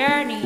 [0.00, 0.40] Journey.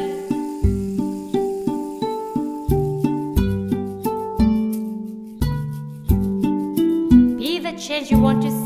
[7.39, 8.64] Be the change you want to see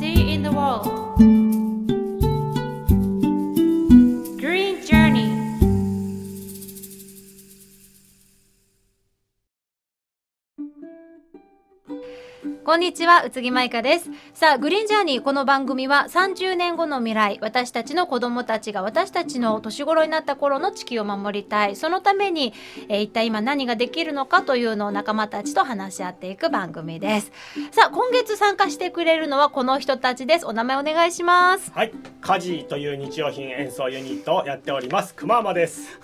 [12.68, 14.10] こんにちは、宇津木舞香です。
[14.34, 21.76] さあ、グリーンジャーニー、この番組は30年後の未来、私たちの子供たちが私たちの年頃になった頃の地球を守りたい。
[21.76, 22.52] そのために、
[22.90, 27.32] えー一体今何ができるのかというのを仲間たちと話し合っていく番組です。
[27.70, 30.44] さあ、今月参加してくれるのはこの人たちです。
[30.44, 31.72] お名前お願いします。
[31.72, 35.14] はい、カジという日用品演奏ユニットをやっております。
[35.14, 35.98] くままです。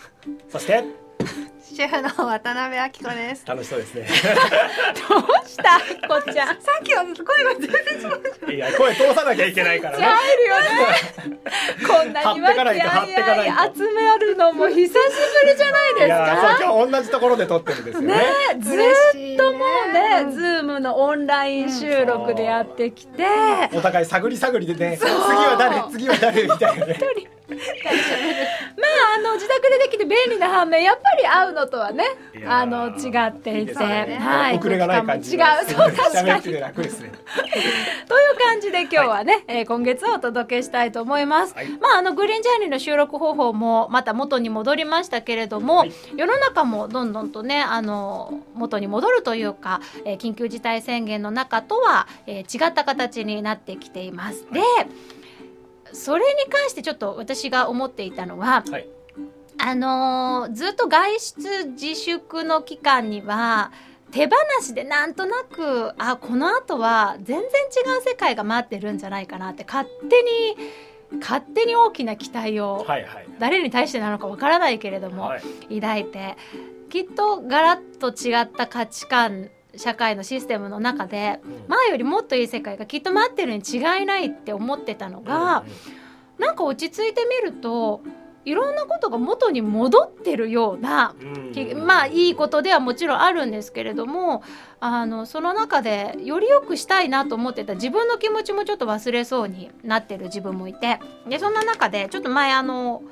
[0.49, 0.83] そして
[1.67, 3.47] シェフの渡辺明子です。
[3.47, 4.07] 楽しそうですね。
[5.09, 5.81] どうした？
[6.07, 6.49] こっちゃん。
[6.49, 8.11] さっきは声が全然
[8.51, 8.55] 違う。
[8.55, 10.05] いや声通さなきゃいけないからね。
[10.05, 11.41] 入るよね。
[11.87, 16.59] こんなに張ってかないと張ってかないと集めるのも久しぶりじゃないいですやか。
[16.61, 18.15] 今日同じところで撮ってるんですよね。
[18.61, 23.25] ずーっともうね、ズームのオンライン収録でやってきて、
[23.73, 26.99] お互い探り探りでね、次は誰次は誰みたいなね。
[27.47, 27.59] まあ
[29.19, 32.05] あの自宅でできて便利な反面やっぱり会うのとはね
[32.47, 33.75] あの違っていて。
[33.75, 34.59] はい。
[34.59, 35.45] 遅れがない感じ違う。
[35.69, 36.31] そう確かに。
[36.31, 37.13] 喋ってて楽ですね。
[38.09, 41.69] という感じで今日はね、えー今月はお届けしたいと思います、はい。
[41.81, 45.93] まああのグリーンジャーニーの収録方法もまた元に戻りましたけれども、はい。
[46.17, 54.61] 世の中もどんどんとねあの元に戻るというか、えー緊急事態宣言の中とは、えー違った形になってきています、で
[55.93, 58.87] それに関してちょっと私が思っていたのは、はい
[59.59, 63.73] あのーずっと外出自粛の期間には
[64.11, 73.27] 手放しでなんとなくあこの後は全然違う世界が待ってるんじゃないかなって勝手に勝手に大きな期待をはいはい。
[73.39, 75.43] 誰に対してなのかわからないけれども、はい。
[75.81, 76.37] 抱いて
[76.91, 85.65] きっとガラッと違った価値観社会のシステムの中でうん前よりもっといい世界がきっと待ってるに違いないって思ってたのが、
[86.39, 88.01] なんか落ち着いてみると
[88.45, 94.43] いろんなことが元に戻ってるような、うまあいいことではもちろんあるんですけれども
[94.81, 103.03] あのその中でより良くしたいなと思ってた自分の気持ちもちょっと忘れそうになってる自分もいてでそんな中でちょっと前あの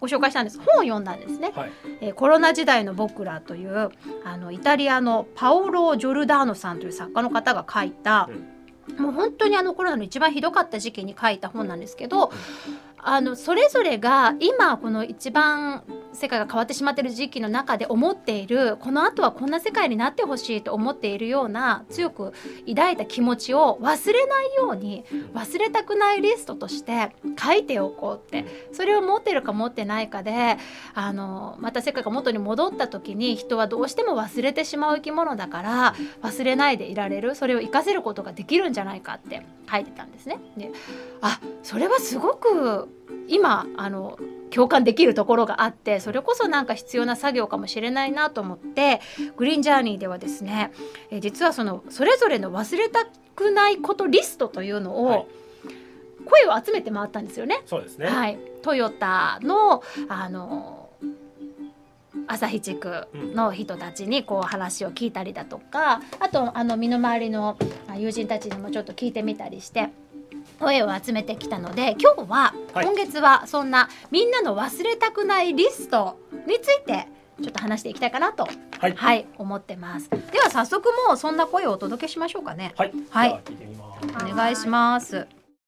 [0.00, 1.52] ご紹介したんです本を読んだんですね。
[1.54, 1.72] はい。
[2.00, 3.90] えーコロナ時代の僕らという
[4.24, 8.28] あのイタリアのパオロ・ジョルダーノさんという作家の方が書いた、
[8.96, 12.32] もう本当にあのコロナの一番ひどかった時期に書いた本なんですけど、
[13.02, 15.82] あのそれぞれが今この一番
[16.12, 22.32] 世界が変わってしまってる時期の中で思っているこの後はこんな世界になってほしいと思っているような強く
[22.66, 25.04] 抱いた気持ちを忘れないように
[25.34, 30.56] 忘れたくないリストとして書いておこうってそれを持ってるか持ってないかで
[30.94, 40.40] あのまた世界が元に戻った時に人はどうしても忘れてしまう生き物だから忘れないでいられるそれを活かせることができるんじゃないかって書いてたんですね。
[40.56, 40.72] で
[41.20, 42.88] あそれはすごく
[43.28, 44.18] 今あの
[44.50, 49.00] 共感できるところがあってそれこそなんか必要な作業かもしれないなと思って
[49.36, 50.72] グリーンジャーニーではですね
[51.10, 55.26] え実はそのそれぞれの忘れたくないことリストというのはいを
[56.28, 57.62] 声を集めて回ったんですよね。
[57.66, 58.06] そうですね。
[58.06, 60.90] はい、トヨタのあの
[62.26, 67.56] 旭地区の人たちにこう話を聞いたりだとかあとあの身の回りの
[67.88, 69.88] あ友人たちにもちょっと聞いてみたりして
[70.58, 77.08] 声を集めてきたので今日は、はい今月はそんなみんなの忘れたくないリストについて
[77.42, 78.48] ちょっと話していきたいかなと、
[78.78, 78.94] はい。
[78.94, 80.10] はい、思ってます。
[80.10, 82.72] では早速もうそんな声をお届けしましょうかね。
[82.76, 82.92] はい。
[83.10, 84.32] はいじゃあ聞いてみます。
[84.32, 85.26] お願いします。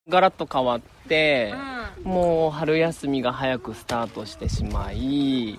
[0.09, 1.55] ガラッと変わって、
[2.03, 5.59] もう春休みが早くスタートしてしまい、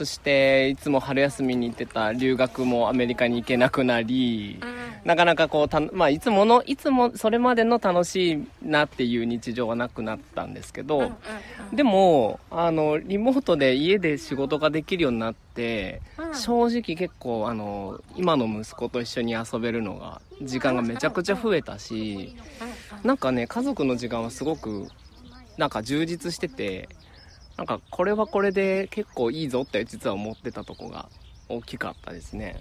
[0.00, 4.58] そしていつも春休みに行ってた留学もアメリカに行けなくなり、
[5.04, 11.12] なかなかこうた、まあ、いつものいつもそれまでの楽しいなっていう日常はなくなったんですけど、
[11.74, 16.00] でもあのリモートで家で仕事ができるようになって、
[16.32, 22.34] 正直結構あの今の息子と一緒に遊べるのが時間がめちゃくちゃ増えたし、
[23.04, 24.88] なんかね家族の時間はすごく
[25.58, 26.88] なんか充実してて
[27.60, 31.10] なんかこれはこれで結構いいぞって実は思ってたとこが
[31.46, 32.58] 大きかったですね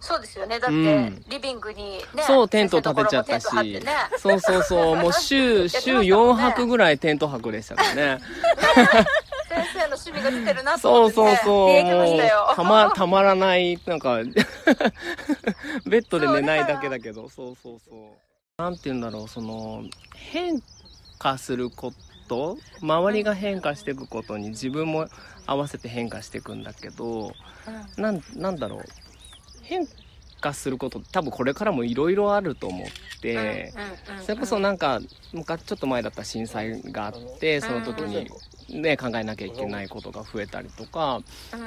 [0.00, 0.58] そうですよね。
[0.58, 2.22] だって、うんリビングにね。
[2.26, 3.82] そうテント立てちゃったしね。
[4.16, 8.18] そうそうそうもう週 週4泊ぐらいテント泊でしたからね
[9.50, 11.36] 先生の趣味が出てるなとそう思って、ね。
[11.36, 12.52] そうそう見えてましたよ。
[12.56, 14.20] たまたまらないなんか
[15.84, 19.84] ベッドで寝ないだけだけどそうそうそうなんて言うんだろうその
[20.14, 20.62] 変
[21.18, 22.09] 化すること
[22.80, 25.06] 周りが変化していくことに自分も
[25.46, 27.32] 合わせて変化していくんだけど
[27.96, 28.84] なんなんだろう。
[29.62, 29.86] 変
[30.40, 33.72] 化すること多分これからもいろいろあると思って
[34.22, 35.00] それこそなんか
[35.32, 38.28] 昔ちょっと前だった震災があってその時に。
[38.70, 41.22] ね、考えなきゃいけないことが増えたりとか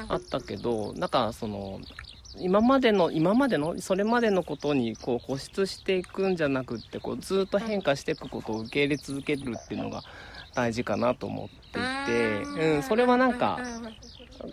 [0.08, 1.82] あったけどなんかその
[2.40, 10.02] 今までの今までのそれまでのことにこう固執していくんじゃなくってこうずっと変化していくことを受け入れ続けるっていうのが
[10.54, 13.60] 大事かなと思っていて、うん、それはなんか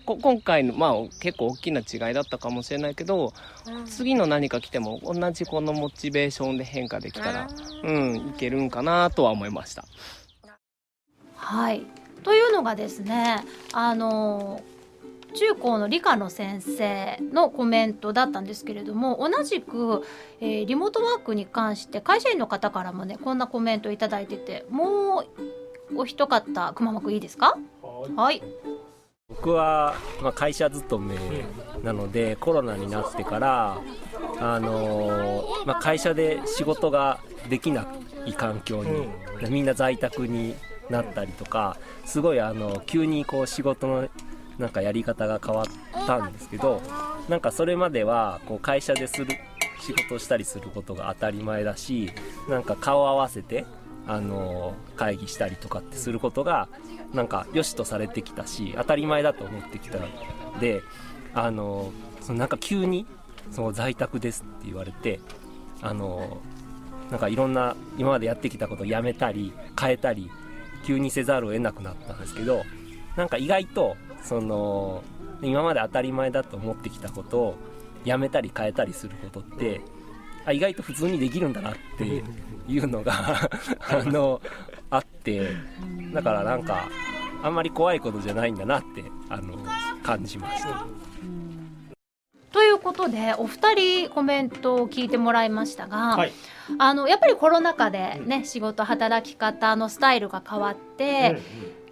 [0.06, 3.32] 今回のまあ結構大きな違いだったかもしれないけど
[3.87, 7.49] 次の何か来ても同じこのモチベーションで変化できたら
[7.82, 9.85] うんいけるんかなとは思いました。
[11.35, 11.85] はい。
[12.23, 14.62] というのがですねあの
[15.35, 20.05] 中高の理科の先生のコメントだったんですけれども同じく、
[20.41, 25.60] えー、リモートワークに関して会社員の方からもねこんなコメント頂いててもう
[25.95, 27.57] お一方くままくいいですか？
[28.17, 28.43] はい。
[29.29, 31.17] 僕は、まあ、会社勤め
[31.85, 33.81] なのでコロナになってから
[34.41, 37.87] あのー、まあ、会社で仕事ができな
[38.27, 39.09] い環境に、
[39.49, 40.57] みんな在宅に
[40.89, 44.09] なったりとかすごいあの急にこう仕事の
[44.59, 46.83] なんかやり方が変わったんですけど
[47.29, 49.37] なんかそれまではこう会社でする
[49.81, 52.11] 仕事をしたりすることが当たり前だし
[52.49, 53.65] なんか顔合わせて
[54.11, 56.69] あの会議したりとかってすることが
[57.15, 60.09] なんか良しとされてきたし当たり前だと思ってきたの
[60.59, 60.83] で
[61.33, 63.07] あのそのなんか急に
[63.53, 65.21] その在宅ですって言われて
[65.81, 66.39] あの
[67.12, 70.29] なんかいろんな今までやってきたことをやめたり変えたり
[70.85, 72.65] 急にせざるを得なくなったんですけど
[73.15, 75.05] なんか意外とその
[75.41, 77.55] 今まで当たり前だと思ってきたことを
[78.05, 79.81] やめたり変えたりすることって
[80.50, 82.05] あ意外と普通にできるんだなって
[82.69, 83.12] いうのが
[83.88, 84.41] あの
[84.91, 85.50] あって
[86.12, 86.88] だからなんか
[87.43, 89.58] あんまり怖いことじゃないんだなってあの
[90.02, 90.85] 感じました。
[92.52, 96.32] ということでお二人コメントを聞いてもらいましたが、はい、
[96.79, 101.41] あのやっぱりコロナ禍でね、仕事働き方のスタイルが変わって、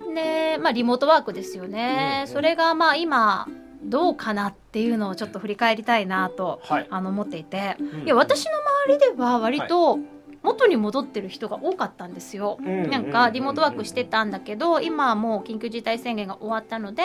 [0.01, 3.47] うんうん、でまあ、リモートワークですよね、うんうん、それがまあ今
[3.83, 8.53] どうかなっていうのをちょっと振り返りたいなと、はい、あの思っていて、うん、いや私の
[8.87, 10.03] 周りでは割と、はい。
[10.43, 17.03] 元に戻ってる人が多かったんですよ、なんかリモートワークしてたんだけど今はもう緊急事態宣言が終わったので、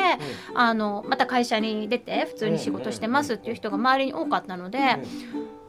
[0.52, 4.80] うん、あのまた会社に出て普通に仕事してますっていう人が周りに多かったので、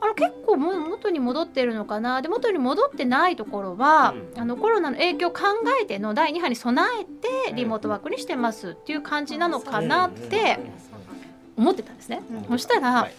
[0.04, 2.20] あの結構も元に戻ってるのかな。
[2.20, 5.42] で元に戻ってないところは、うん、あのコロナの影響を考
[5.80, 10.58] えての第2波に備えてリモートワークにしてますっていう感じなのかなって
[11.56, 12.22] 思ってたんですね。
[12.30, 13.14] うん、そしたら、はい。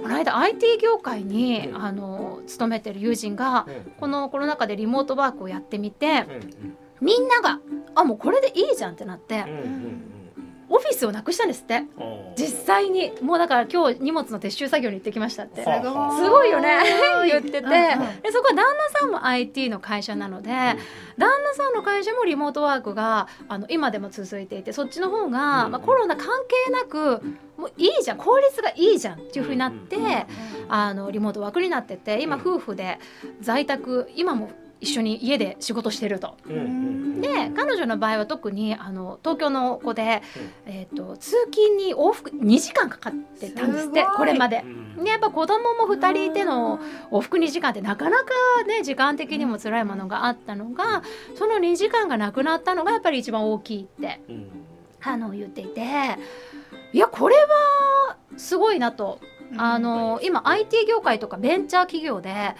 [0.00, 3.66] この間 IT 業界に、あの勤めてる友人が、
[3.98, 6.24] このコロナ禍でリモートワークをやってみて、
[7.00, 7.60] みんなが
[7.94, 9.44] 「あもうこれでいいじゃん」ってなって。
[10.70, 11.82] オフィスをなくしたんですって。
[12.36, 13.12] 実際に。
[13.22, 15.62] もうだから今日荷物の撤収作業に行ってきましたって。
[15.62, 15.66] す
[16.30, 16.78] ごいよね。
[17.26, 17.66] 言ってて、で
[18.30, 20.76] そこは旦那さんも IT の会社なので、旦
[21.16, 26.26] 那さんの会社もリモートワークがあの今でも続いていてそっちの方が、まあ、コロナ関
[26.66, 27.22] 係なく
[27.56, 28.18] もういいじゃん。
[28.18, 29.96] 効率がいいじゃんっていうふうになって、
[30.68, 32.98] あのリモートワークになってて今夫婦で
[33.40, 34.50] 在宅今も
[34.80, 36.36] 一緒に家で仕事してると。
[36.44, 40.22] で彼女の場合は特にあの東京の子で、
[40.66, 44.64] えーと、通勤に往復2時間かかってたんですってこれまで。
[45.02, 46.80] でやっぱ子供も2人いての
[47.12, 48.32] 往復2時間ってなかなか
[48.66, 51.02] ね時間的にも辛いものがあったのが
[51.36, 54.20] その2時間がなくなったのがやっぱり一番大きいって、
[55.00, 55.82] あの言っていて
[56.92, 59.18] いやこれはすごいなと。
[59.56, 62.54] あの今 IT 業界とかベンチャー企業で、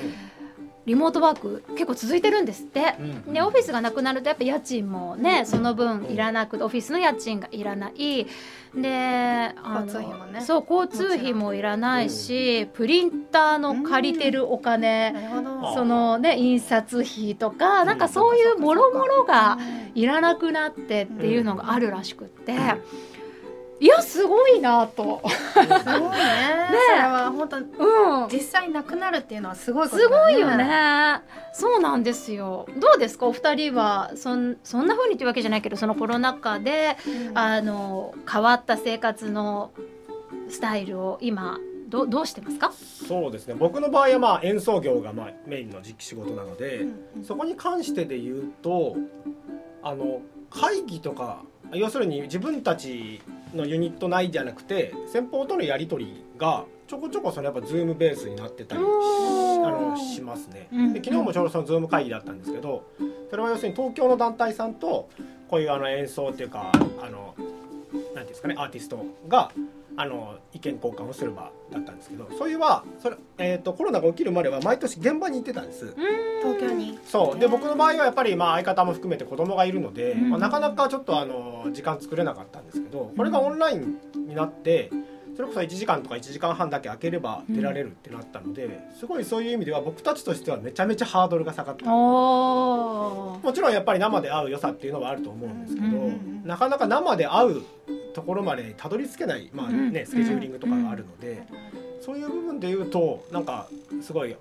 [0.88, 8.26] リモートワーク結構続いてるんですって、うん、でオフィスがなくなるとやっぱ家賃もねその分いらなくてオフィスの家賃がいらない。
[8.74, 10.40] で交通費もね。
[10.40, 15.14] そう交通費もいらないし、プリンターの借りてるお金、
[15.74, 19.58] そのね印刷費とかなんかそういうもろもろが
[19.94, 22.54] いらなくなってっていうのがあるらしくって。
[23.80, 25.22] いやすごいなと。
[25.24, 25.68] すごいね。
[25.68, 27.60] ねそれは本当、う
[28.26, 31.22] ん、実際なくなるっていうのはすごい、ね、すごいよね。
[31.52, 32.66] そうなんですよ。
[32.78, 33.26] どうですか？
[33.26, 36.96] お二人はそんそんな風にというわけじゃないけどそのコロナ禍で、
[37.30, 39.70] うん、あの変わった生活の
[40.48, 41.58] スタイルを今
[41.88, 42.72] どどうしてますか？
[42.72, 48.96] そうですね僕の場合はまあ演奏業がまあメインの実機仕事なので、うんうん、そこに関してで言うと
[49.82, 50.20] あの
[50.50, 53.20] 会議とか要するに自分たち
[53.54, 62.84] のユニット内じゃなくて先方とのやり取りがちょこちょこそのやっぱズームベースになってたりあのしますね、で昨日もちょうどそのズーム会議だったんですけど
[63.28, 65.10] それは要するに東京の団体さんと
[65.48, 66.72] こういうあの演奏っていうか
[67.02, 67.44] あのなん
[68.14, 69.50] ていうんですかねアーティストが
[70.00, 75.92] あの意見交換をする場だったんですけどそういうはそれ、えー、とコロナが起きるまでは毎年現場に行ってたんです。
[76.40, 77.00] 東京に。
[77.04, 77.38] そう。
[77.38, 80.30] で僕の場合はやっぱりまあ相方も含めて子供がいるので、うん。
[80.30, 84.90] まあ、なかなかちょっとあの時間作れなかったんですけどこれがオンラインになって
[85.38, 91.84] それこそ1時間とか1時間半だけ空ければ出られるってなったのですごいそういう意味では僕たちとしてはめちゃめちゃハードルが下がった。
[91.88, 96.42] もちろんやっぱり生で会う良さっていうのはあると思うんですけど、うんうんうん。
[96.44, 97.62] なかなか生で会う
[98.14, 100.06] ところまでたどり着けない、まあねうん。
[100.08, 101.46] スケジューリングとかがあるので、
[102.00, 103.68] そういう部分で言うとなんか
[104.02, 104.34] すごい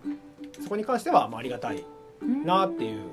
[0.64, 1.86] そこに関してはまあありがたい
[2.44, 3.08] なっていう、なん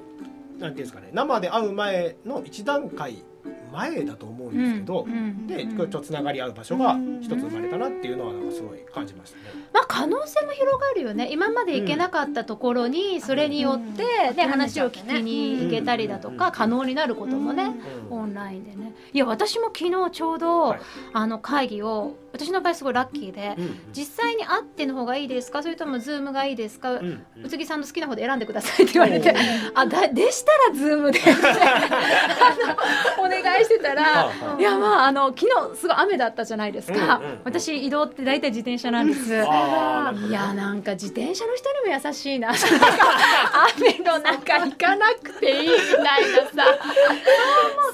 [0.58, 3.22] ていうんですかね生で会う前の一段階
[3.74, 5.06] 前だと思うんですけど、
[5.46, 9.44] でちょっとつながり合う場所が一つ生まれたなっていうのはなんかすごい感じましたね。
[9.72, 11.28] まあ可能性も広がるよね。
[11.30, 14.36] 今まで行けなかったところにそれによって、うん。
[14.36, 16.52] ね話を聞きに行けたりだとか、うん。
[16.52, 17.74] 可能になることもね、
[18.10, 18.18] うん。
[18.20, 18.94] オンラインでね。
[19.12, 20.80] いや私も昨日ちょうど、はい。
[21.12, 25.62] あの会議を私の場合すごいラッキーで、うん実際に会っての方がいいですか？
[25.62, 27.44] それともズームがいいですか、うんうん。
[27.44, 29.32] 宇津木さんの好きな方で選んでくださいって言われて
[29.74, 31.20] あだでしたらズームで。
[31.24, 37.40] あのお願いしてたらいやまああの昨日すごい雨だったじゃないですか、うんうんうん。
[37.44, 39.32] 私移動って大体自転車なんです。
[39.32, 42.50] いやなんか自転車の人にも優しいな。
[43.78, 46.78] 雨の中行かなくていいみたいなさ。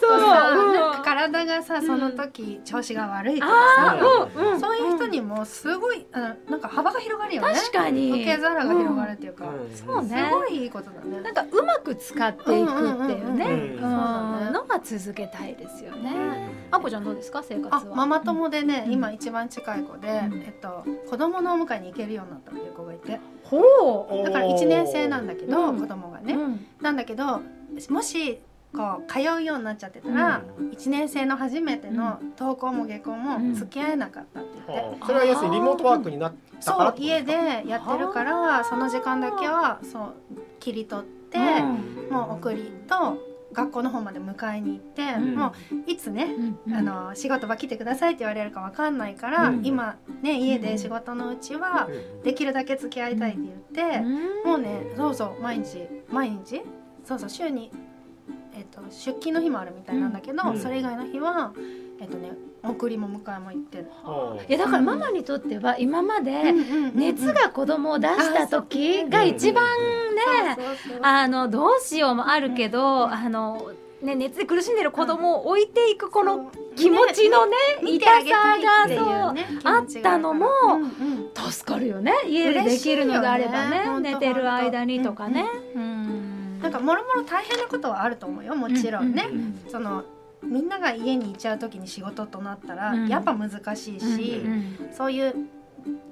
[0.00, 0.70] そう、さう。
[0.70, 0.74] ん。
[0.74, 4.60] なんか体がさその時調子が悪いとかあさーうんうん。
[4.60, 7.54] そういう人にもすごいあのなんか幅が広がるよね。
[7.54, 8.10] 確かに。
[8.10, 9.46] 受け皿が広がるっていうか。
[9.46, 9.76] うん。
[9.76, 10.28] そうね。
[10.30, 11.20] すごいいいことだね。
[11.20, 13.76] なんかうまく使っていくっていうね。
[13.80, 16.10] のが続けたいですよね。
[16.12, 16.48] うん。
[16.70, 17.42] あこちゃんどうですか？
[17.42, 17.94] 生活あは。
[17.96, 18.92] ママ友でね、うん。
[18.92, 20.42] 今一番近い子で、うん。
[20.42, 23.20] えっと、子供のお迎えに行けるようになったっていう子がいて。
[23.44, 25.80] ほだから1年生なんだけど、うん。
[25.80, 26.24] 子供がう。
[26.24, 26.66] ね、うん。
[26.80, 27.40] なんだけど
[27.88, 28.40] もし
[28.74, 37.32] こう通うようになっちゃってたら、1年生の初めての登校も下校も付き合えなかったって言って、はあそれは要するにリモートワークになったからそう家で
[37.66, 40.14] やってるからその時間だけはそう
[40.60, 42.08] 切り取って、うん。
[42.10, 43.18] もう送りと
[43.52, 45.34] 学校の方まで迎えに行って、うん。
[45.34, 46.36] もういつね
[46.66, 46.74] うん。
[46.74, 49.66] あの仕事場来てくださいって言われるかわかんないから、うん。
[49.66, 51.88] 今ね家で仕事のうちは
[52.22, 53.56] できるだけ付き合いたいって言っ
[53.92, 54.00] て、
[54.46, 56.62] もうねそうそう毎日毎日
[57.04, 57.72] そうそう週に、
[58.70, 60.60] と出勤の日もあるみたいなんだけど、うん。
[60.60, 61.52] それ以外の日は
[62.00, 63.86] えっとね送りも迎えも行ってる。
[64.48, 66.52] いやだからママにとっては今まで
[66.94, 69.64] 熱がが子供を出した時が一番
[70.14, 70.56] ね
[71.02, 73.72] あのどうしようもあるけどあの
[74.02, 79.34] ね熱で苦しんでる子供を置いていくこの気持ちのね痛さがそう
[79.64, 80.48] あったのも
[81.34, 82.12] 助かるよね。
[82.26, 84.12] 家でできるのであればねね。
[84.12, 85.46] 寝てる間にとかね。
[85.74, 85.89] うんうん
[86.62, 90.04] なんかもろもろ大変なことはあると思うよもちろんね、うんその
[90.42, 93.08] みんなが家に行っちゃう時に仕事となったら、うん。
[93.08, 95.34] やっぱ難しいし、うんそういう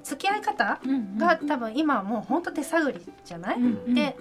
[0.03, 4.15] 付き合い方うんが多分今はもうほんと手探りじゃない、うんで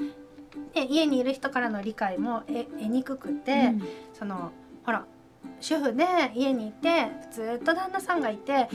[0.73, 3.83] で家にいる人からの理解も得得にくくて、うん。
[4.19, 4.53] その
[4.85, 5.05] ほら
[5.61, 8.69] 主婦で家にいてずっと旦那さんがいて、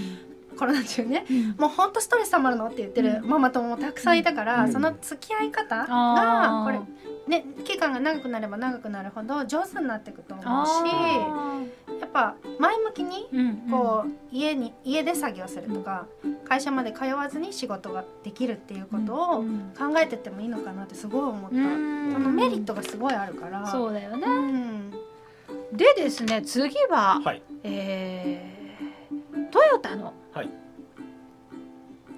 [0.55, 1.47] コロナ中ねうん。
[1.57, 4.71] もうほんとストレスたまるのって言ってるママ友もたくさんいたから、うん。
[4.71, 6.79] その付き合い方がこれ
[7.27, 11.61] ね期間が長くなれば長くなるほど上手になっていくと思うしあ
[11.99, 13.71] やっぱ前向きにーうん。
[13.71, 16.05] こう家に家で作業するとか
[16.47, 21.55] 会社まで通わずに仕事ができるっていうことをうん考えてってもいいのかなってすごい思った。
[21.57, 21.59] う
[22.19, 23.65] のメリットがすごいあるから。
[23.67, 24.27] そうだよね。
[24.27, 24.91] うん。
[25.71, 27.41] でですね次ははい。
[27.63, 28.53] えー
[29.51, 30.49] トヨタのはい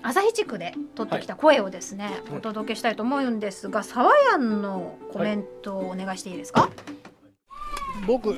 [0.08, 2.38] 旭地区で取ってきた声をですね、はい。
[2.38, 6.70] お届けしたいと思うんですがサワヤンのコメントをお願いしていいですか、
[8.06, 8.36] 僕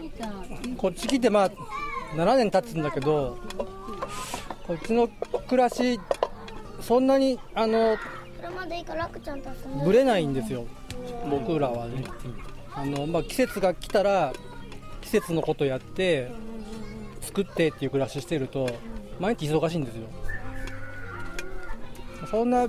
[0.78, 1.52] こっち来てまあ
[2.16, 3.38] 7年経つんだけど
[4.66, 5.10] こっちの
[5.48, 6.00] 暮らし
[6.80, 7.98] そんなにあの
[9.84, 10.66] ぶれないんですよ。
[11.30, 12.04] 僕らはね。
[12.74, 14.32] あの、まあ、季節が来たら
[15.02, 16.32] 季節のことやって
[17.22, 18.70] 作ってっていう暮らししてると
[19.20, 20.08] 毎日忙しいんですよ
[22.26, 22.68] そんな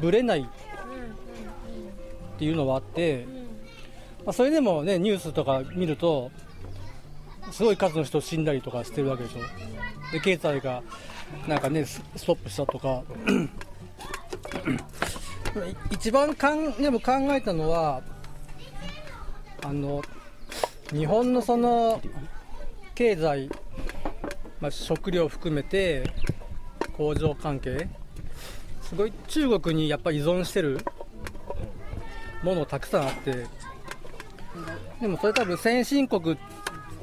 [0.00, 0.44] ぶれないっ
[2.38, 3.26] ていうのはあって、
[4.24, 6.30] まあ、それでもねニュースとか見ると
[7.50, 9.40] すごい数の人死んだりとかしてるわけでしょ。
[10.12, 10.82] で経済が
[11.48, 13.02] なんかねストップしたとか。
[15.90, 18.02] 一番かんでも考えたのは
[19.62, 20.02] あの
[20.90, 22.02] 日本のその
[22.94, 23.48] 経済、
[24.60, 26.12] まあ、食料含めて
[26.96, 27.88] 工場関係
[28.88, 30.78] すごい中国にやっぱ依存してる
[32.42, 33.46] ものたくさんあって
[35.00, 36.36] でもそれ多分先進国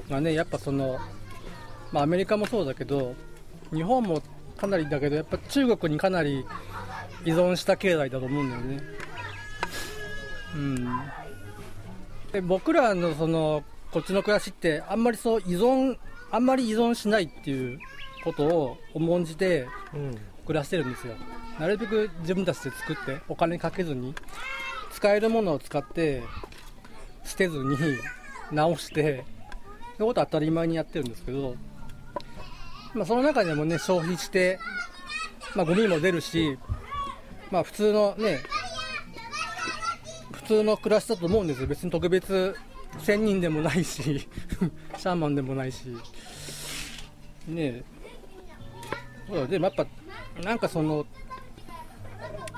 [0.10, 0.98] がねやっぱその、
[1.92, 3.16] まあ、アメリカもそうだけど
[3.74, 4.22] 日本も
[4.58, 6.46] かなりだけどやっぱ中国にかなり
[7.26, 8.82] 依存した経済だと思うんだよね。
[10.56, 10.86] うん。
[12.32, 15.98] で僕らのそのこっちの暮らしってあんまりそう依存
[16.32, 17.80] あんまり依存しないっていう
[18.24, 19.68] ことを重んじて
[20.46, 21.14] 暮らしてるんですよ。
[21.60, 24.16] なるべく自分たちで作ってお金かけずに
[24.92, 26.24] 使えるものを使って
[27.24, 27.78] 捨てずに
[28.52, 29.26] 直して
[29.98, 31.56] そういうことは当たり前にやってるんですけど、
[32.94, 34.60] まあ、その中でもね消費して、
[35.56, 36.58] まあ、ゴミも出るし、
[37.52, 38.40] まあ、普通のね
[40.32, 41.68] 普通の暮らしだと思うんですよ。
[41.68, 42.56] 別に特別
[43.00, 45.88] 仙人でもないし シャーマンでもないし。
[47.48, 47.84] ねえ。
[49.28, 49.48] そうだ。
[49.48, 49.86] でもやっぱ
[50.42, 51.06] なんかその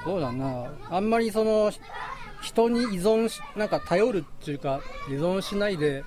[0.05, 0.71] どうだな。
[0.89, 1.71] あんまりその
[2.41, 6.03] 人に依存しなんか頼るっていうか依存しないで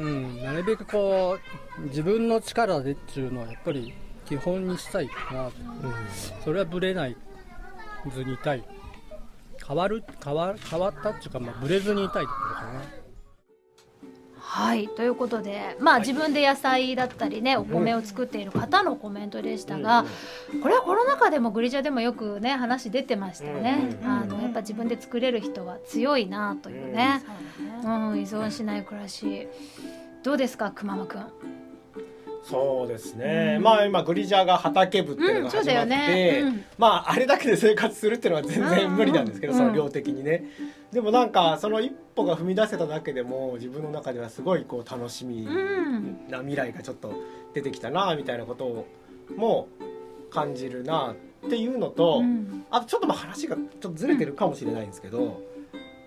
[0.00, 1.38] うんなるべくこ
[1.78, 3.94] う自分の力でっていうのはやっぱり
[4.26, 5.52] 基本にしたいかな、うん
[6.44, 7.16] それはブレない
[8.12, 8.64] ずにいたい。
[9.66, 13.01] 変わる変わ変わったっていうか、まあ、ずにいたいってことかな。
[14.54, 20.04] はいということでまあ自分で野菜だったりねお米を作っている方のコメントでしたが
[20.62, 27.22] これはコロナ禍でもグリジャでもよくね話出てましたよねあのやっぱ自分で作れる人は強いなというね。
[27.82, 28.20] うん。
[28.20, 29.48] 依存しない暮らし。
[30.22, 31.24] どうですかくままくん？
[32.44, 36.64] そうですね、まあ今グリジャーが畑部っていうのが始まって、うんねうん。
[36.76, 39.58] まああれだけで生活するっていうのは全然無理なんですけど、うん。
[39.58, 40.44] その量的にね
[40.92, 46.28] でもなんかその一歩が踏み出せただけでも自分の中ではすごいこう楽しみうん。
[46.28, 47.14] な未来がちょっと
[47.54, 48.86] 出てきたなみたいなことを
[49.36, 49.68] も
[50.30, 51.14] 感じるな
[51.46, 52.66] っていうのと、うん。
[52.70, 55.42] あとちょっとまあ話がちょっとずれてるかもしれないんですけど、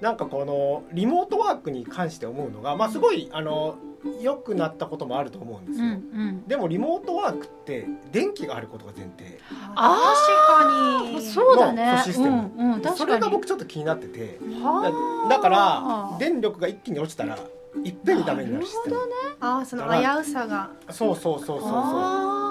[0.02, 3.78] なんかこのリモートワークに関して思うのがまあすごいあの
[4.22, 6.32] 良くなったこともあると思うんですうんうよ。
[6.32, 6.44] ん。
[6.48, 9.40] でもリモートワークって電気があることが前提。
[9.76, 10.14] あ
[10.58, 11.22] 確かに。
[11.22, 11.92] そうだね。
[11.94, 12.52] のシステム。
[12.58, 12.98] うんうん確かに。
[12.98, 14.40] それが僕ちょっと気になってて。
[14.62, 15.30] はあ。
[15.30, 17.38] だだから電力が一気に落ちたら
[17.84, 18.98] いっぺんにダメになるシステム。
[19.40, 20.70] ああその危うさが。
[20.92, 22.45] そうそうそうそうそう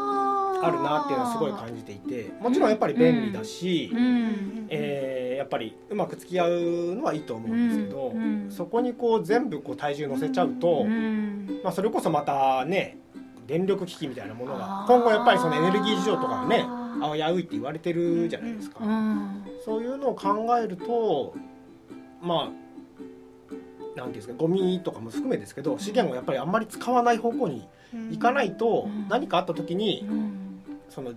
[0.64, 4.66] ああるなっていうのはすごい感じていてもちろんやっぱり便利だし、うん。
[4.68, 8.44] えーやっぱりうまく付き合うのはいいと思うんですけど、うん。
[8.44, 8.50] うん。
[8.50, 11.61] そこにこう全部こう体重乗せちゃうと、うん。
[11.62, 12.98] まあ、それこそまたね
[13.46, 16.66] 電力危機みたいなものが今後やっぱりそのエネルギー事情とかがね
[17.03, 19.44] 危ういって言われてるじゃないですか、うん。
[19.64, 21.35] そういうのを考えると
[22.22, 22.53] まあなん
[23.94, 27.68] ていうんですかゴミとかも含めですけど資源をやっぱりあんまり使わない方向に
[28.11, 29.09] 行かないとうん。
[29.09, 30.43] 何かあった時にうん
[30.94, 31.12] その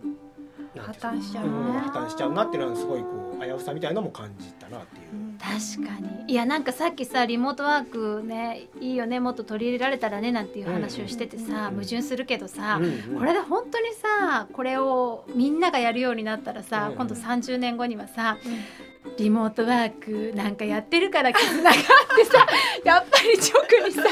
[0.76, 5.38] 破綻しちゃうねうん破綻しちゃうなっていうのはすごいこう危うさみたいなのも感じたなっていう。
[5.40, 6.32] 確かに。
[6.32, 13.20] いやなんかさっきさリモートワークねいいよねもっと取り入れられたらねなんていう話をしててさ、矛盾するけどさ、うんうん。
[13.20, 18.38] これで本当にさこれをみんながやるようになったらさ、うん今度30年後にはさ、
[19.18, 21.76] リモートワークなんかやってるから絆があっ
[22.16, 22.46] てさ
[22.84, 24.04] やっぱり直にさ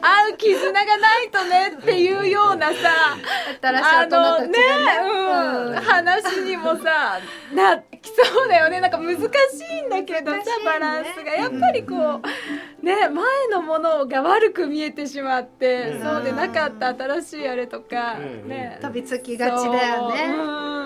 [0.00, 3.16] 会う絆がないとねっていうようなさ
[3.60, 4.58] 新しい大人たちがね。
[5.02, 7.20] うん、話にもさ
[7.52, 8.80] なきそうだよね。
[8.80, 10.44] なんか難しいんだけどさね。
[10.64, 11.32] バランスが。
[11.32, 16.02] やっぱりこうね前のものが悪く見えてしまって、うん。
[16.02, 18.48] そうでなかった新しいあれとか、うん。
[18.48, 18.78] ね。
[18.80, 20.80] 飛びつきがちだよね。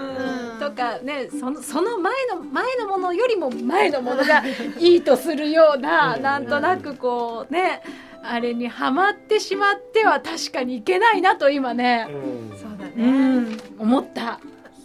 [0.61, 4.43] とかねそのその前の前のものよりも前のものが
[4.79, 6.23] いいとするような、 うん。
[6.23, 7.83] なんとなくこうね
[8.23, 12.57] あれにはまってしまっては確かにいけないなと今ね、うん。
[12.57, 14.41] そうだうねん、思った。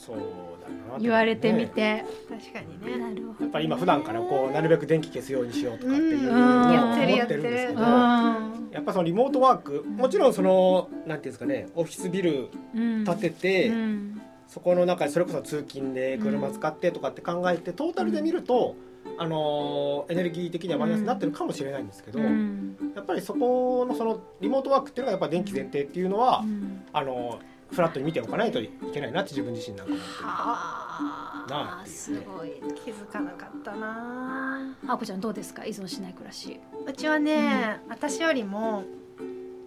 [0.05, 2.97] そうだな言われてみねて、確かにね。
[2.97, 18.75] なるほやっぱり今普段からこうなるべく電気消すようにしようとかっていう思ってるんですけどど、うんやっぱそのリモートワークもちろんそのなんていうんですかねオフィスビルうん、建てて、うんそこの中でそれこそ通勤で車使ってとかって考えてトータルで見ると、
[19.17, 22.75] あのエネルギー的にはマイナスになってるかもしれないんですけど、うん。
[22.95, 26.83] やっぱりそこのそのリモートワークっていうのがやっぱ電気前提っていうのは、うん。
[26.91, 27.39] あの
[27.71, 29.99] フラットに見ておかないといけないなって自分自身なんかな
[31.83, 34.97] あすごい気づかなかったなあ。
[34.97, 35.63] こちゃんどうですか？
[35.63, 36.59] 依存しない暮らし。
[36.87, 38.85] うちはね、私よりも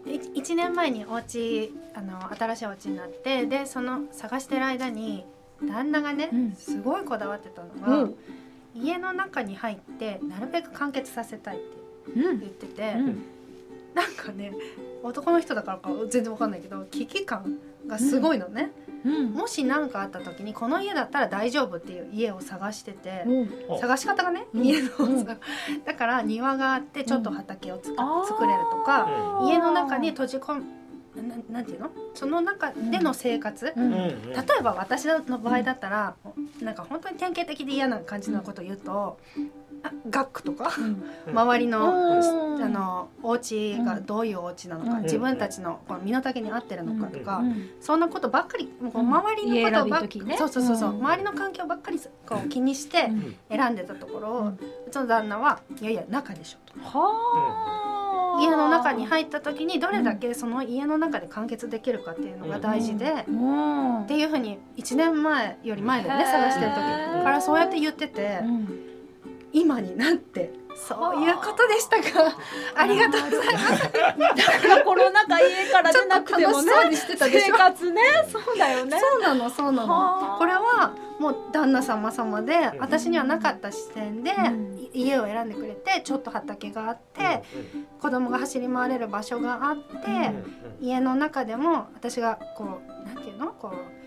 [0.05, 5.25] 1年前にお家あの新しいお家になってでその探してる間に
[5.67, 6.53] 旦那がね、うん。
[6.55, 8.15] すごいこだわってたのが、うん。
[8.75, 12.41] 家の中に入ってなるべく完結させたいってうん。
[12.41, 13.23] 言ってて、うん。
[13.95, 14.53] なんかね
[15.03, 18.71] 男の人だからか全然わかんないけど危機感がすごいのね、
[19.05, 19.33] うん。
[19.33, 23.81] もし何かあった時にこの家だったら大丈夫っていう家を探してて、うん。
[23.81, 24.65] 探し方がね、うん。
[24.65, 25.37] 家の、うんだ
[25.95, 29.49] から庭があってちょっと畑をつか、あー作れるとかうん。
[29.49, 30.65] 家の中に閉じ込む
[31.15, 31.91] ななんていうの？
[32.15, 33.85] その中での生活、うん。
[33.85, 33.93] うん。
[33.93, 36.15] うん例えば私の場合だったら、
[36.61, 39.62] なんか本当に典型的で嫌な感じのことを言うと、あ
[40.09, 40.73] 学区とか？
[41.27, 41.39] うん。
[41.39, 42.63] 周りの、うん。
[42.63, 45.03] あのお家がどういうお家なのか、うん。
[45.03, 47.71] 自分たちのこの身の丈に合ってるのかとか、うん。
[47.81, 50.97] そんなことばっかりもうこううん周りのことばっかり、そうそうそうそう、うん。
[50.97, 53.37] 周りの環境ばっかりこう気にしてうん。
[53.51, 54.59] 選んでたところを、う
[54.93, 56.99] の旦那はいやいや中でしょと。
[56.99, 58.43] はあ。
[58.43, 64.03] 家の中に入った時にどれだけその家の中で完結できるかっていうのが大事で、うん。
[64.05, 67.23] っていうふうに1年前より前でね探してる時。
[67.23, 68.92] からそうやって言ってて、うん
[69.53, 72.37] 今になってそういうことでしたか。
[72.75, 73.93] ありがとうございます。
[73.93, 77.55] だからコロナ禍家から出なくてもねちょっと楽しそうにしてたでしょ。
[77.55, 78.01] 生活ね。
[78.33, 78.99] そうだよね。
[78.99, 80.33] そうなのそうなはあ。
[80.33, 82.79] のこれはもう旦那様様でん。
[82.79, 84.33] 私にはなかった視点で
[84.95, 87.43] 家を選んでくれてちょっと畑があって
[88.01, 90.33] 子供が走り回れる場所があって
[90.81, 93.49] 家の中でも私がこうなんていうの？
[93.53, 94.02] こう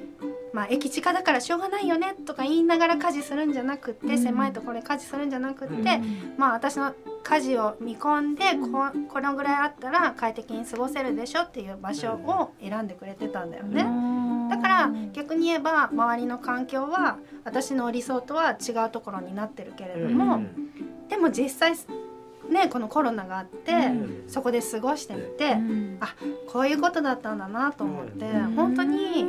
[0.55, 4.17] まあ駅近だからしょうがないよねとか言いながら家事するんじゃなくって、うん。
[4.17, 6.35] 狭いところで家事するんじゃなくって、うん。
[6.37, 13.85] まあ私の家事を見込んで、うんここのぐらいあったら快適に過ごせるでしょっていう場所を選んでくれてたんだよね。
[14.49, 20.41] だから逆に言えば周りの環境は私の理想とは違うところになってるけれども、
[21.09, 21.73] でも実際
[22.49, 24.23] ねこのコロナがあって、うん。
[24.29, 25.97] そこで過ごしてみて、うん。
[25.99, 26.15] あ
[26.47, 28.55] こういうことだったんだなと思って、うん。
[28.55, 29.25] 本当に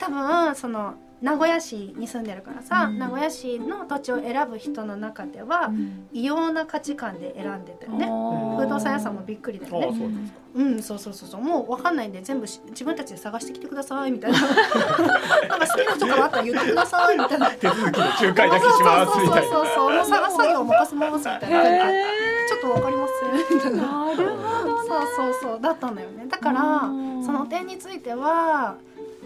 [0.00, 8.06] 多分その名古屋市に住んでるからさ、うん名古屋市の土地を選ぶ人の中では、うん異様な価値観で選んでたよね。
[8.06, 9.86] 不動産屋さんもびっくりだよね。
[9.86, 14.40] そうですかうん、そうそうそうそう、もうわかんないんで、全部し自分たちで探してきてくださいみたいな。
[15.48, 17.50] なんか好きな人からあったら言ってくださいみたいな。
[17.50, 22.04] 手続きの仲介だけしますみたいなそうそうそうそう、探す作業任せますみたいな感じで。
[22.48, 23.12] ちょっとわかります
[23.54, 23.76] みたいな。
[23.76, 26.26] なるほどそうそうそう、だったんだよね。
[26.28, 28.76] だから、うんその点については。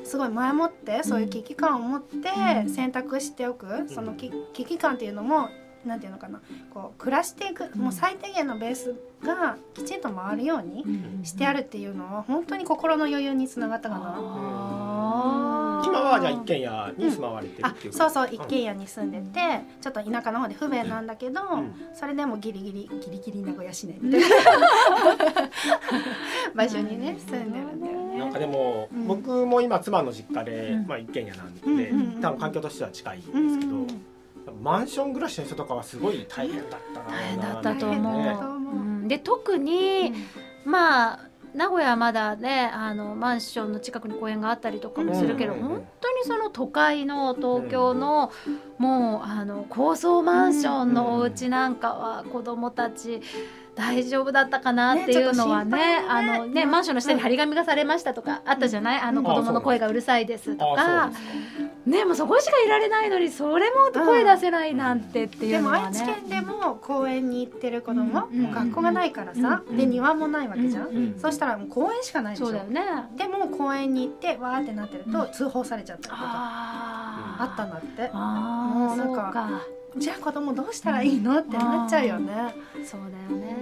[0.05, 2.29] すごい前もってそういう危機感を持って
[2.65, 2.71] うん。
[2.71, 5.49] 選択しておく、そのき危機感っていうのも
[5.87, 6.41] なんていうのかな。
[6.73, 10.85] こう暮らしていく、もう最低限のベースがきちんと回るように
[11.25, 15.75] してあるっていうのは本当に心の余裕につながったかな。
[15.87, 19.41] 今はじゃあ一軒家に住まわれてるあっていうそうそう一軒家に住んでて、
[19.81, 21.75] ちょっと田舎の方で不便なんだけど、ん。
[21.95, 24.27] それでもギリギリギリギリ名古屋市内みたいな。
[26.55, 28.19] 場所にね住んでるんだよね。
[28.19, 29.07] なんかでも、うん。
[29.07, 30.87] 僕も今妻の実家で、うん。
[30.87, 32.21] まあ一軒家なんで、うんうんうん。
[32.21, 33.87] 多分環境としては近いんですけど、うん
[34.53, 37.09] マンション暮らしの人とかはすごい大変だったな。
[37.09, 38.25] 大変だったと思う。
[38.25, 38.75] と思う。
[38.75, 39.09] うん。
[39.09, 40.13] で特に、
[40.65, 41.21] まあ
[41.55, 45.61] 名古屋はまだねあのマンションの近くに公園があったりとかもするけど、うん。
[45.61, 48.33] 本当にその都会の東京の、
[48.79, 53.23] もうあの高層マンションのお家なんかは子供たち
[53.75, 56.05] 大丈夫だったかなっていうのはねね。
[56.09, 59.27] あのねマンションの下に張り紙がされましたとかあったじゃない、あのうん。
[59.27, 61.11] 子供の声がうるさいですとあか
[61.87, 62.05] ね。
[62.05, 65.81] もうそこしかいられないのにそれも声出せないなんてっていでうのはね。
[65.81, 72.47] も愛知県でも公園に行ってる子供、うんもう学校がないからさ、うんで庭もないわけじゃん、うんうんそしたらもう公園しかないでしょ。
[72.47, 72.83] そうだよね。
[73.17, 76.23] でも公園に行ってわーってなってると通報されちゃったりとか。
[76.23, 78.11] ああったんだって。
[78.13, 79.63] あーもうなんか
[79.97, 82.55] じゃあ子供どうしたらいいのってなっちゃうよね。
[82.85, 83.55] そうだよね。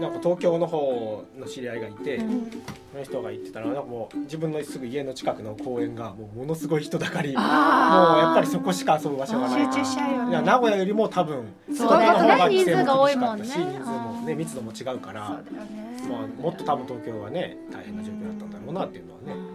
[0.00, 2.50] なんか東京の方の知り合いがいて、うん。
[2.92, 9.72] その人が言ってたらなんかもう自分のすぐ家の近くの公園がもうものすごい人だかりもうやっぱりそこしか遊ぶ場所がない。
[9.72, 10.30] 集中しちゃうよね。
[10.30, 13.44] いや名古屋よりも多分そうだよね人数が多いもんね。
[13.44, 19.32] 人数もね密度も違うからそうだよね、まあ、もっと多分東京はね大変な状況だったんだろうなっていうのはね。
[19.32, 19.47] 思うん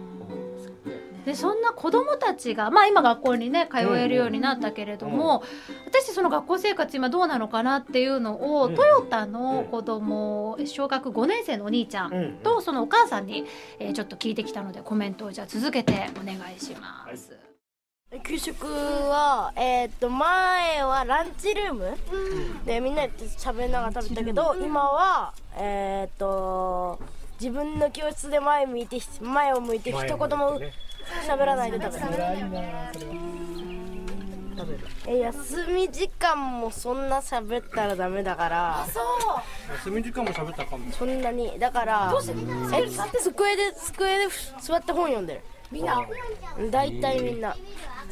[1.24, 5.42] でそんな子供たちがまあ今学校にね通えるようになったけれども、
[5.86, 13.44] 私その学校生活今どうなのかなっていうのを、うんトヨタの子供小学5年生のお兄ちゃんうんとそのお母さんに、
[13.78, 17.38] えーちょっと聞いてきたのでコメントをじゃあ続けてお願いします。
[18.22, 21.96] 給食は、えーっと前はランチルーム、
[22.64, 27.00] でみんなで喋りながら食べたけど今はえーっと
[27.44, 30.58] 自分の教室で前向いて前を向いて一言も
[31.28, 32.24] 喋らないで食べる
[35.06, 38.86] え休み時間もそんな喋ったらダメだから
[39.84, 42.14] 休み時間も喋ったかもそんなにだから
[42.72, 42.88] え
[43.20, 44.24] 机で机で
[44.62, 45.40] 座って本読んでる。
[45.70, 46.06] みんな。
[46.70, 47.54] 大体みんな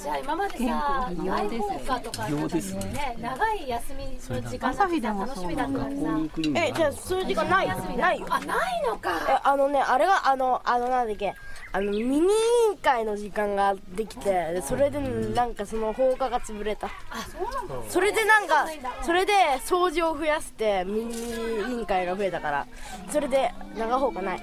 [0.02, 1.62] じゃあ今までさ健康大ですよ。
[1.62, 3.16] 放課とか行ですねね。
[3.20, 6.60] 長い休みの時間朝日でも楽しみだったのにさ。
[6.60, 7.22] えじゃあそうい？
[7.22, 8.26] う時間ないよないよ。
[8.28, 11.34] あないのえかあのねあれがあのあのなんだっけ。
[11.74, 16.88] あのミニ委員会の時間ができてでそれでなんかその放課が潰れた。
[16.88, 16.90] あ
[17.30, 18.66] そうなのそれでなんか
[19.02, 19.32] それで
[19.64, 22.66] 掃除を増やしてミニ委員会が増えたから。
[23.10, 24.42] それで長放課ない、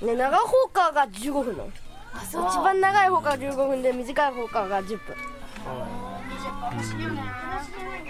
[0.00, 1.70] うん、ね長放課が15分の
[2.14, 5.16] 一番長い放課が15分で短い放課が10分。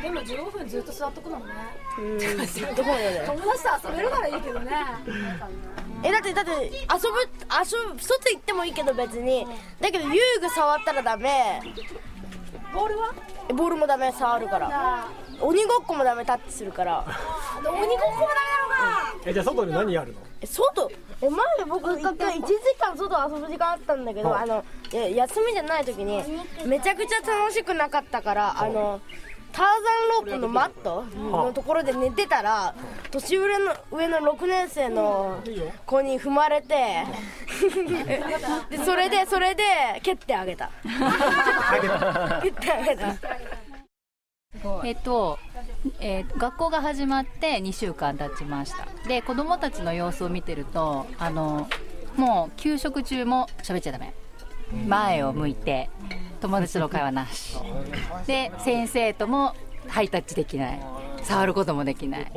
[0.03, 1.53] でも15分ずっと座っとくのもね。
[1.99, 2.31] うんどこ
[2.91, 4.71] までね友達と遊べるならいいけどね。
[6.03, 9.47] えだってだって遊ぶ遊ぶ外行ってもいいけど別に。
[9.81, 11.61] だけど遊具触ったらダメ。
[12.75, 13.15] ボールは？
[13.49, 15.07] えボールもダメ触るから
[15.43, 17.05] 鬼ごっこもダメタッチするから。
[17.59, 19.17] 鬼ごっこもダメなのか。
[19.27, 20.21] えじゃあ外で何やるの？
[20.41, 20.91] え外？
[21.21, 22.03] え前僕1時
[22.79, 26.23] 間外遊ぶ時間あったんだけどあの休みじゃない時に
[26.67, 29.01] めちゃくちゃ楽しくなかったからあの
[29.53, 29.71] ターザ
[30.25, 32.75] ンロープのマットのところで寝てたら
[33.13, 35.41] 年上の上の6年生の
[35.87, 37.05] 子に踏まれて
[38.71, 39.63] でそれでそれで
[40.03, 40.71] 蹴ってあげた。
[42.43, 43.15] 蹴ってあげた
[44.85, 45.39] えっと、
[46.01, 48.87] えー学校が始まって2週間経ちました。
[49.09, 51.69] で子供たちの様子を見てるとあの
[52.17, 54.13] もう給食中も喋っちゃダメ。
[54.87, 55.91] 前を向いて
[56.41, 57.57] 友達の会話なし。
[58.27, 59.55] で先生とも
[59.89, 60.81] ハイタッチできない。
[61.23, 62.33] 触ることもできない。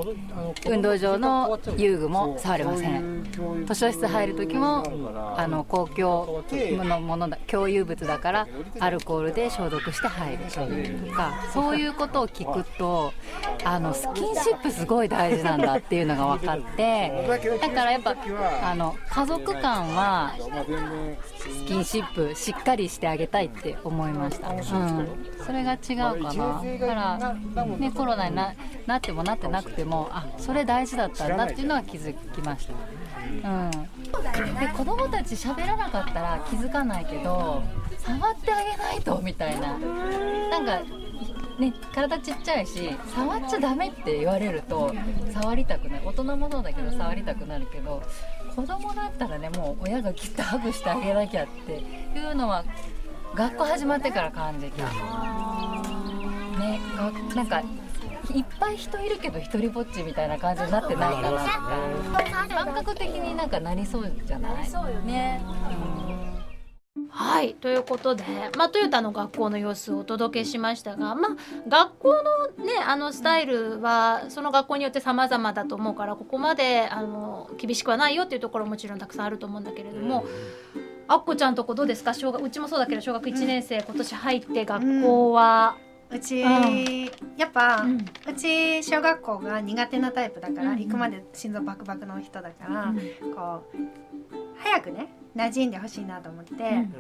[0.68, 3.26] 運動場の遊具も触れません。
[3.66, 4.84] 図書室入る時も
[5.38, 6.44] あの公共
[6.84, 8.48] のものだ共有物だから
[8.80, 13.14] アルコールで消毒して入るとかそういうことを聞くと
[13.64, 17.28] あのスキンシップすごい大事なんだっていうのが分かって
[17.60, 18.16] だからやっぱ
[18.64, 20.34] あの家族間は
[21.36, 26.64] スキンシップしっかりしてあげたいって思いました、うん、それが違うかな。
[26.64, 26.94] だか
[27.56, 28.54] ら、ね、コロナにな
[28.88, 32.74] なってもなってなくてもあそれ大事だったんだっていうのは気づきました、
[33.50, 33.72] うん、
[34.60, 37.64] で子供たち喋らなかったら気づかないけど
[37.98, 39.78] 触ってあげないとみたいな。
[40.50, 40.82] なんか
[41.60, 44.94] ね、体ちっちゃいし触っちゃダメって言われると
[45.32, 48.04] 触りたくない大人もそうだけど触りたくなるけど
[48.56, 52.66] 子供だったらねもう親がきっとハグしてあげなきゃっていうのは
[53.36, 54.84] 学校始まってから感じた。
[56.60, 57.64] ねがなんか
[58.34, 61.48] いっぱい人いるけど一人ぼっちみたいな感じになってないかなと
[62.18, 64.12] か感覚的になんかなりそう。
[64.26, 65.42] じゃないそうよね、
[67.10, 67.56] はい。
[67.56, 68.24] ということで、
[68.58, 71.36] まあ、トヨタの学校の様子をお届けしましたが、まあ、
[71.68, 72.14] 学校
[72.58, 80.26] のねあのスタイルはその学校によって様々だと思うからここまであの厳しくはないよっていうところももちろんたくさんあると思うんだけれども、
[81.08, 82.14] あっこちゃんとこどうですか？
[82.14, 85.78] 小学うちもそうだけど小学1年生、今年入って学校は、
[86.12, 87.06] うち、うん。
[87.38, 90.80] やっぱ、ううんち小学校が苦手なタイプだから、うん。
[90.80, 92.96] 行くまで心臓バクバクの人だから、うん。
[93.34, 93.78] こう
[94.58, 96.94] 早くね馴染んでほしいなと思って、ん。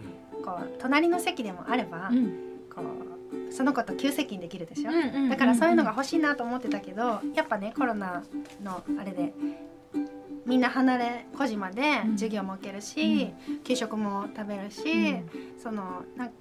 [0.44, 2.34] こう隣の席でもあれば、うん。
[2.74, 4.92] こうその子と急接近できるでしょ、
[5.30, 8.24] だからそういうのが欲しいなと思ってたけどやっぱねコロナ
[8.64, 9.34] のあれで
[10.46, 15.16] みんな離れ小島で授業も受けるし、給食も食べるし、
[15.62, 16.32] そのなん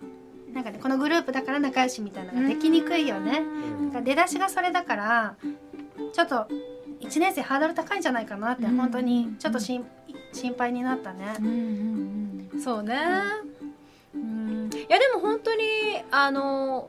[0.55, 3.41] なんかねこのグループだから仲良しみたいなのができにくいよね。
[3.81, 5.37] なんか出だしがそれだから
[6.13, 6.47] ちょっと
[7.01, 8.77] 1年生ハードル高いんじゃないかなって、うん。
[8.77, 9.85] 本当にちょっとしん
[10.33, 11.37] 心配になったね。
[11.41, 11.53] うんうん
[12.53, 12.61] うん。
[12.63, 12.97] そうね、
[14.15, 15.65] うん、いやでも本当に
[16.11, 16.89] あの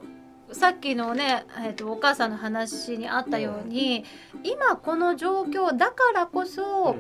[0.52, 4.06] さっきのね、えー、とお母さんの話にあったように、
[4.44, 6.96] 今この状況だからこそ、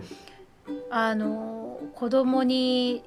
[0.90, 3.04] あの子供に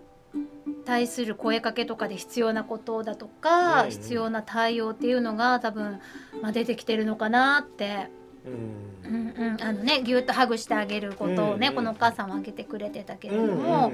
[0.85, 3.91] 対する声かけとかで必要なことだとか、うん。
[3.91, 6.01] 必要な対応っていうのが多分、
[6.43, 8.11] まあ、出てきてるのかなって。
[8.47, 8.89] うん。
[9.09, 13.93] うんうん、あのねぎゅっとハグしてあげることをね、うんうんこのお母さんは挙げてくれてたけれうんども、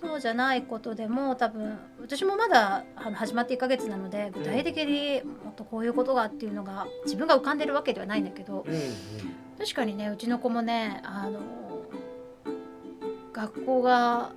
[0.00, 8.64] そうじゃないことでも多分私もまだあの始まって1ヶ月なので具体的にもっとこういうことがっていうのが自分が浮かんでるわけではないんだけど。
[8.66, 8.80] うんうん。
[9.58, 11.40] 確かにねうちの子もねあの
[13.32, 14.32] 学校が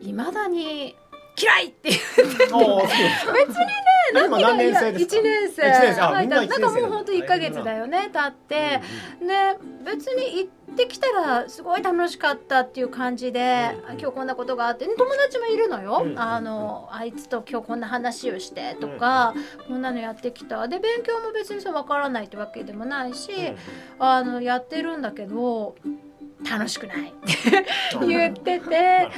[0.00, 0.96] いまだに
[1.36, 3.72] 嫌いって言って別にね
[4.12, 5.62] 今何年生ですか？1年生。
[5.62, 8.80] な一年生なんかもう本当1ヶ月だよね経って、
[9.18, 19.34] で別に行ってきたらすごい楽しかったっていう感じで、うん今日こんなことがあって友達もいるのよ、うんあのあいつと今日こんな話をしてとか、
[19.66, 20.68] こんなのやってきた。
[20.68, 23.32] で勉強も別にそうわからないってわけでもないし、
[23.98, 25.74] あのやってるんだけど
[26.48, 29.08] 楽しくないって言ってて。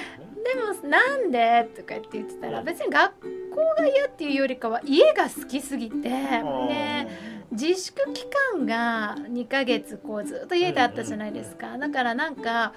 [0.46, 1.68] でもなんで？
[1.76, 7.08] とかって言ってたら別に学校校が嫌っていうよりかは家が好きすぎてで
[7.50, 12.74] 自粛期間が2ヶ月こうずっと家であったじゃないですか、だからなんか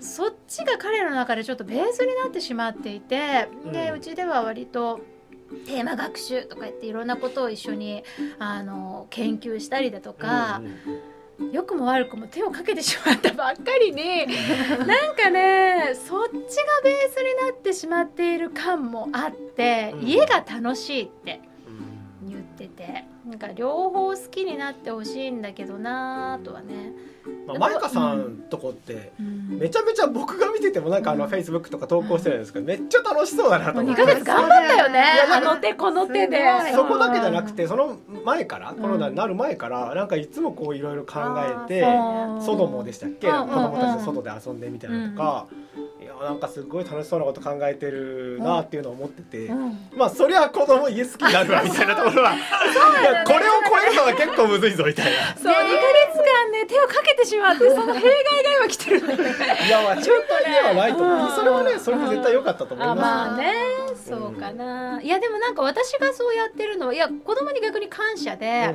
[0.00, 5.00] そっちが彼らの中でちょっとベースになってしまっていてでうちでは割と
[5.66, 8.04] テーマ学習とか言っていろんなことを一緒に
[8.38, 10.62] あの研究したりだとか。
[11.52, 14.26] 良くも悪くも手をかけてしまったばっかりに
[14.86, 16.40] なんかねそっちが
[16.84, 21.40] ベースになってしまっている感もあって、家が楽しいって
[22.26, 27.13] 言っててなんか両方好きになってほしいんだけどなーとはね。
[27.46, 34.02] まあ、マイカさんとこってめちゃめちゃ僕が見ててもなんかあのフェイスブックとか投稿してるんですけどめっちゃ楽しそうだなと思って。
[34.02, 35.04] 2ヶ月頑張ったよね。
[35.32, 36.42] あの手この手で。
[36.74, 41.20] そこだけじゃなくてその前からコロナになる前からなんかいつもこういろいろ考
[41.66, 43.28] えてあーソドモでしたっけ？
[43.28, 45.46] うん子供たちと外で遊んでみたいなのとか
[46.22, 49.50] なんかすごい楽しそうなこと考えてるなっていうのを思ってて
[49.96, 52.38] まあそりゃ子供家好きになるわみたいなところはい
[53.04, 55.34] やこれを超えるのは結構むずいぞみたいな。
[55.36, 61.06] そう、2ヶ月間ね手をかけてしまってその弊害が今来てるいやまあちょっとではないとう。
[61.06, 61.12] ん。
[61.12, 63.00] 思うそれはねそれで絶対良かったと思いあます。
[63.02, 63.54] まあね。
[63.94, 68.74] そうかな、いやでもなんか私がそうやってるのはいや子供に逆に感謝で、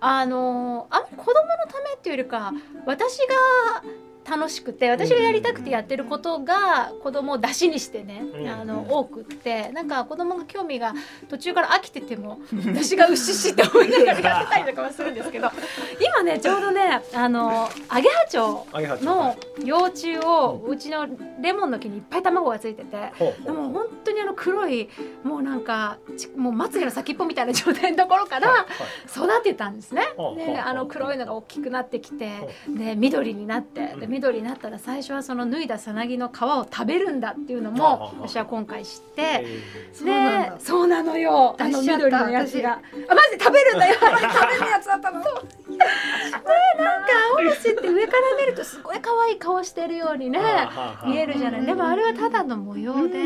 [0.00, 2.52] あのあんまり子供のためっていうよりか
[2.86, 3.82] 私が
[4.30, 8.48] 楽しくて私がやりたくてやってることが子供を出しにしてね、うん。
[8.48, 10.94] あの多くってなんか子供が興味が
[11.28, 15.50] 途中から飽きてても私がうししって思いながらやってたりとかはするんですけど
[16.00, 21.08] 今ねちょうどねあのアゲハチョウの幼虫をうちの
[21.40, 23.12] レモンの木にいっぱい卵がついてて
[23.44, 24.88] でも本当にあの黒い
[25.24, 28.66] もうなんかちもうまつげの先っぽみたいな状態のところから
[29.08, 30.02] 育てたんですね。
[30.36, 32.30] であの黒いのが大きくなってきて
[32.68, 39.46] で緑になってで緑になったら最初はその脱いださなぎの皮を食べるんだっていうのも私は今回知って
[39.94, 40.56] そうなんだ。
[40.56, 41.56] でそうなのよ。
[41.58, 42.74] あの緑のやつが。
[42.74, 43.94] あマジで食べるんだよ。
[43.98, 45.24] 食べるやつだったの。
[45.24, 50.40] そうでなんか青虫って上から見るとすごい可愛い顔してるようにね
[51.06, 51.64] 見えるじゃない。
[51.64, 53.18] でもあれはただの模様で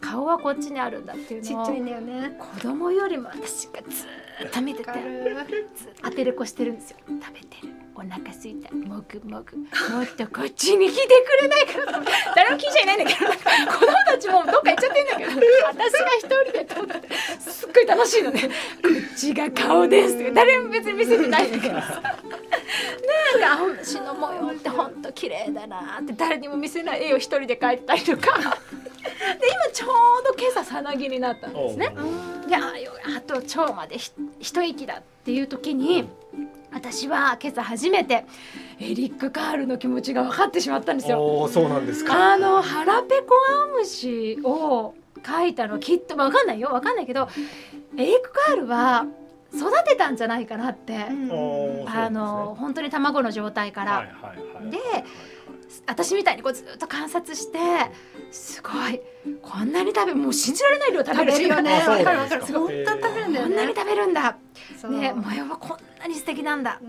[0.00, 2.38] 顔はこっちにあるんだっていうのをちっちゃいんだよね。
[2.38, 6.98] 子供よりも私がずーっと見ててずーっと当てれこしてるんですよ。
[7.08, 8.72] 食べてるお腹すいた。
[8.72, 9.56] もぐもぐ。
[9.56, 9.64] も
[10.04, 12.04] っとこっちに来てくれないかな
[12.36, 13.32] 誰も聞いちゃいないんだけど。
[13.32, 13.36] 子
[13.80, 15.30] 供たちもどっか行っちゃってんだけど。
[15.66, 17.14] 私が一人で撮って。
[17.40, 18.40] すっごい楽しいのね。
[18.42, 18.48] こ
[18.88, 20.30] っちが顔ですって。
[20.30, 21.74] 誰も別に見せてないんだけど。
[21.74, 26.12] なんか青虫の模様ってほんと綺麗だなって。
[26.12, 28.38] 誰にも見せない絵を一人で描いたりとか。
[28.38, 29.90] で今ちょう
[30.24, 31.92] ど今朝さなぎになったんですね。
[32.46, 36.08] であと腸までひ一息だっていう時に
[36.72, 38.24] 私は今朝初めて
[38.78, 41.48] エリック・カールの気持ちが分かってしまったんですよ。
[41.48, 42.34] そうなんですか。
[42.34, 46.70] あの腹ペコアオムシを描いたのきっと分かんないよ。
[46.70, 47.28] 分かんないけど
[47.96, 49.06] エリック・カールは
[49.52, 51.06] 育てたんじゃないかなって、
[51.86, 54.06] あの本当に卵の状態から。
[54.70, 54.78] で
[55.86, 57.58] 私みたいにこうずっと観察して
[58.30, 59.00] すごい
[59.42, 61.78] こんなに食べもう信じられない量食べるよね。
[61.80, 62.42] わかるわかる。
[62.46, 63.48] 本当に食べるんだよね。
[63.48, 64.36] こんなに食べるんだ。
[64.90, 66.80] ね模様はこんなに素敵なんだ、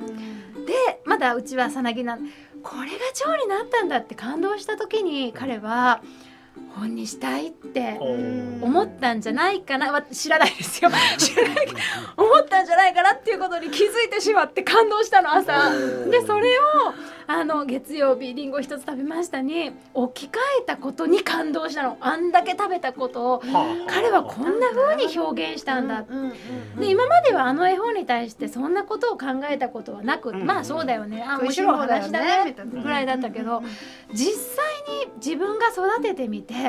[0.66, 2.20] でまだうちはさなぎなん
[2.62, 6.02] これが蝶になったんだって感動した時に彼は
[6.80, 7.98] 本にしたいって
[8.62, 9.92] 思ったんじゃないかな。
[9.92, 10.90] わ知らないですよ。
[11.18, 11.68] 知らない。
[12.18, 15.72] 思ったんじゃないかなっていうことに気づいてしまって感動したの朝。
[16.10, 16.62] でそれを
[17.28, 21.98] あの月曜日りんご一つ食べましたに置き換えたことに感動したの。
[22.00, 23.44] あんだけ食べたことを。
[23.88, 26.06] 彼はこんな風に表現したんだ
[26.80, 31.24] で今まではあの絵本に対してそんなことを考えたことはなく、まあそうだよね。
[31.28, 32.56] あ面白い話だね。
[32.82, 33.62] ぐらいだったけど
[34.14, 36.69] 実際に自分が育ててみて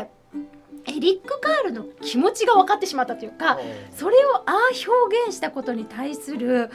[0.87, 3.59] エリック・カールの気持ちが分かってしまったというか
[3.97, 4.53] それをああ
[4.87, 6.71] 表現したことに対する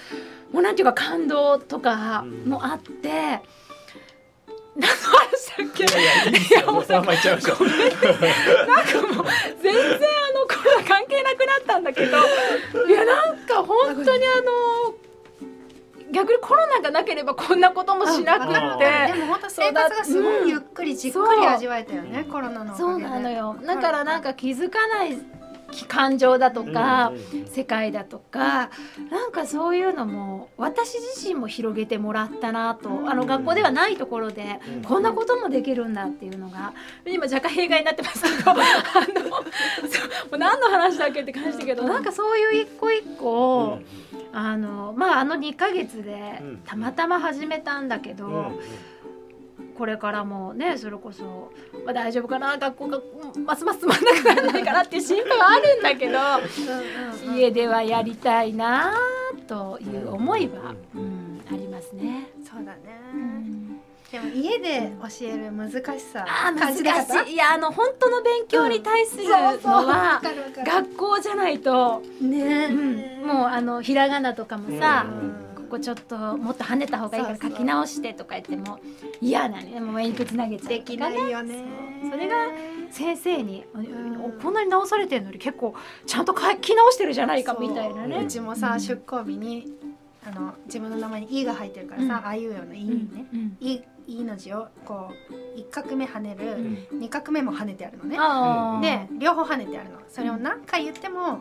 [0.51, 3.41] もうなんていうか感動とかもあって。
[4.77, 4.89] 何
[8.67, 9.25] なんかもう
[9.61, 12.17] 全然あのコロナ関係なくなったんだけど
[12.85, 15.04] いやなんか本当にあの
[16.15, 18.53] 逆にコロナがなければこんなこともしなくって。
[19.11, 22.77] でも本当生活がすごいゆっくりじっくり味わえたよね、コロナのおかげで。
[22.77, 23.57] そうなのよ。
[23.65, 25.17] だからなんか気づかない
[25.83, 27.11] 感情だとか、
[27.51, 28.69] 世界だとか
[29.11, 36.73] なんかそういうのも私自身も広げてもらったなと、あの学校ではないところで、こんなこともできるんだっていうのが
[37.05, 39.37] 今若干弊害になってますけど あのも
[40.31, 43.79] う何の話だっけって感じだけど、なんかそういう一個一個を、
[44.31, 48.53] あのまああの2ヶ月でたまたま始めたんだけど。
[49.77, 51.51] これからもねそれこそ、
[51.85, 56.17] まあ、大丈夫かな学校がうんますますつまんなくならないかなっていう心配はあるんだけど
[57.35, 58.93] 家ではやりたいな
[59.47, 62.29] という思いは、うん、ありますね。
[62.43, 62.79] そうだね、
[64.11, 66.25] でも家で教える難しさ
[66.57, 67.33] 感じ難しい。
[67.33, 69.33] いやあの本当の勉強に対するの
[69.85, 70.21] は
[70.65, 78.79] 学校じゃないと、ね、うん、もうあのひらがなとかもさ、うんここちょっともっと跳ねた方がいいから書き直してとか言っても
[79.21, 79.79] 嫌なね。
[79.79, 81.63] もう鉛筆投げてできないよね。
[82.09, 82.35] それが
[82.91, 83.65] 先生に、
[84.23, 85.73] おこんなに直されてるのに結構
[86.05, 88.25] ちゃんと書き直してるじゃないかみたいなうね。
[88.27, 89.73] ちもさ、出向日に
[90.25, 92.11] あの自分の名前に「い」が入ってるからさ、うん。
[92.11, 93.25] ああいうような「い」ね。
[93.33, 99.09] うん「い」いの字をこう一画目跳ねる、二画目も跳ねてあるのね。
[99.09, 99.99] で両方跳ねてあるの。
[100.07, 101.39] それを何回言っても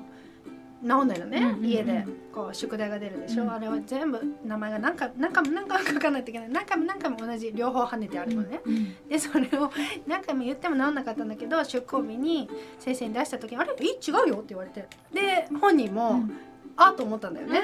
[0.87, 3.53] 治んないのね、うんうんうん家でこう宿題が出るでしょ、うん。
[3.53, 9.71] あれは全部名前が何回何回も何回も書かないといけない何回も何回も同じ両方跳ねてあるのね、うんでそれを
[10.07, 13.73] 何回も言っても治んなかったんだけど出向日に先生に出した時に「あれ？
[13.81, 14.87] え違うよ」って言われて。
[15.13, 16.33] で本人も、うん。
[16.77, 17.61] あっと思ったんだよね、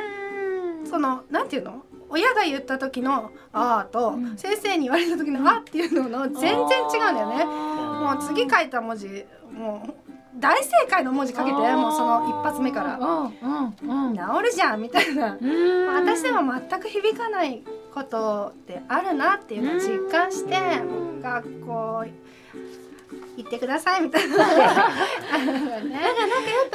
[0.88, 1.82] そのなんていうの？
[2.08, 4.36] 親が言った時の「あ」と、ん。
[4.36, 7.44] 先生に言われた時の「あ」っていうのの全然違うんだよね。
[7.44, 12.98] もう次書いた文字もう大正解の文字書けてもうその一発目から。
[12.98, 14.16] うんうんうん。
[14.16, 15.36] 治るじゃんみたいな。
[15.40, 15.86] うん。
[15.94, 17.62] 私でも全く響かない
[17.92, 20.56] ことってあるなっていうのを実感して
[21.20, 22.04] 学校
[23.36, 24.36] 行ってくださいみたいな。
[24.38, 24.90] だからなんか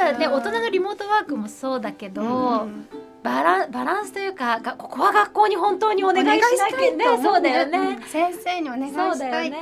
[0.03, 2.25] やっぱね大人のリモートワークもそうだけど、う
[2.65, 2.87] ん。
[3.23, 7.99] バランバランスというかがここは学校に本当にお願いしなきゃねそうだよね。
[8.05, 9.57] 先生にお願いしたいって。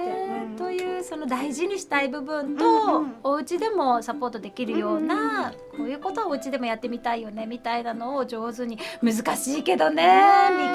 [0.57, 3.15] というその大事にしたい部分と、うんうん。
[3.23, 10.03] お家でもサポートできるような、こういうことはお家でもやってみたいよねみたいなのを上手に難しいけどね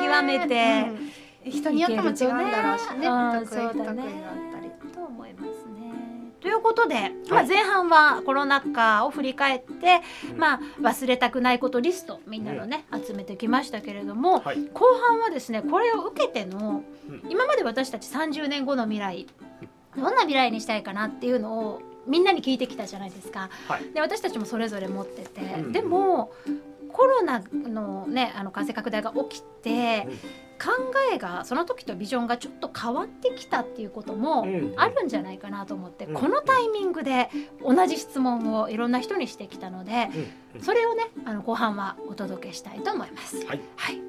[0.00, 0.86] 見極めて、
[1.44, 1.50] うん。
[1.50, 4.02] 人によっても違うんだろうしねうんそうだね。
[4.02, 4.92] ったり。
[4.92, 5.88] と思いますね。
[6.40, 10.00] ということで、まあ、前半はコロナ禍を振り返って、
[10.36, 14.58] まあ、忘れたくないことリストみんなのね、集めてきましたけれども、はい。
[14.72, 17.22] 後半はですねこれを受けての、うん。
[17.28, 19.26] 今まで私たち30年後の未来
[19.98, 23.50] どんな未来にしたいかなっていうのをみんなに聞いてきたじゃないですか。
[23.68, 23.92] はい。
[23.92, 26.32] で私たちもそれぞれ持ってて、うんでも
[26.90, 30.08] コロナのねあの感染拡大が起きて、
[30.58, 30.70] 考
[31.14, 36.14] えがその時とビジョンがちょっと変わってきたっていうこともうんあるんじゃないかなと思って、うん。
[36.14, 37.30] このタイミングで
[37.62, 40.26] 同じ質問をいろんな人にしてきたので、うん
[40.60, 43.46] それをねあの後半はお届けしたいと思います。
[43.46, 43.60] はい。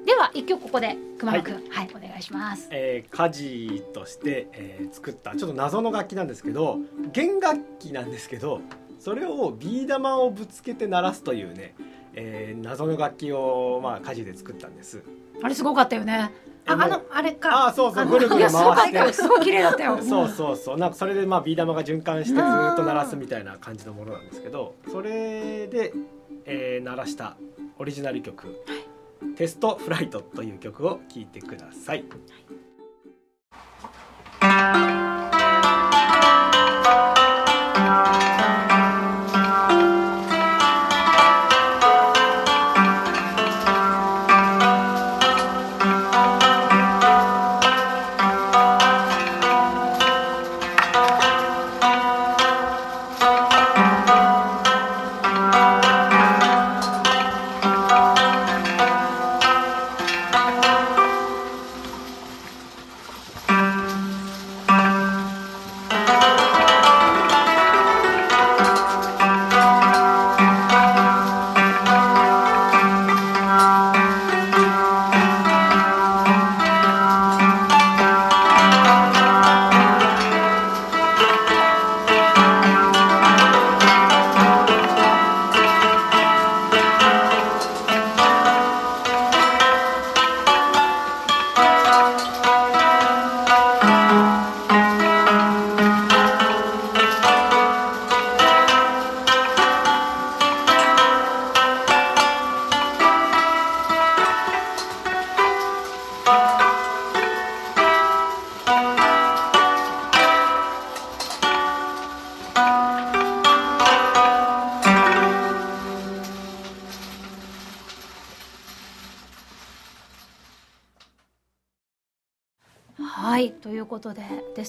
[0.06, 1.70] では一曲ここで熊野くん。
[1.70, 2.70] はい、お願いします。
[2.72, 6.80] えー、家事として、えー作ったちょっと謎の楽器なんですけど
[7.12, 8.62] 弦楽器なんですけど
[9.00, 11.76] それをビー玉をぶつけて鳴らすというね、
[12.22, 15.02] えー謎の楽器を、まあ、家事で作ったんです。
[15.42, 16.32] あれすごかったよね。
[16.66, 17.68] ああのあれか。
[17.68, 19.14] あーそうそうのぐるぐる回して。
[19.14, 19.98] すごい綺麗だったよ。
[20.04, 25.94] そうそうそうなんかそれでまあビー玉が循環してずーっと鳴らすみたいな感じのものなんですけどそれで、
[26.46, 27.38] えー鳴らした
[27.78, 28.62] オリジナル曲
[29.38, 32.04] 「テストフライト」という曲を聴いてください。
[34.42, 35.30] は
[38.26, 38.29] い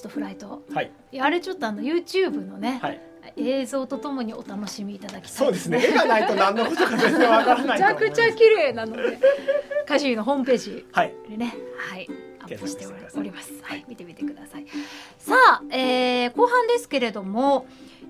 [0.00, 0.62] ストフライト。
[0.72, 0.90] はい、
[1.20, 3.00] あれちょっとあの YouTube のね、はい、
[3.36, 9.18] 映像とともにお楽しみいただきたいそうですね絵がないと何のことか全然わからないめちゃくちゃ綺麗なので
[9.84, 12.08] 歌詞のホームページはいでねはい
[12.40, 13.52] アッ発しております。
[13.62, 14.64] はい、見てみてください。
[15.18, 17.49] さあ、えー、後半ですけれども。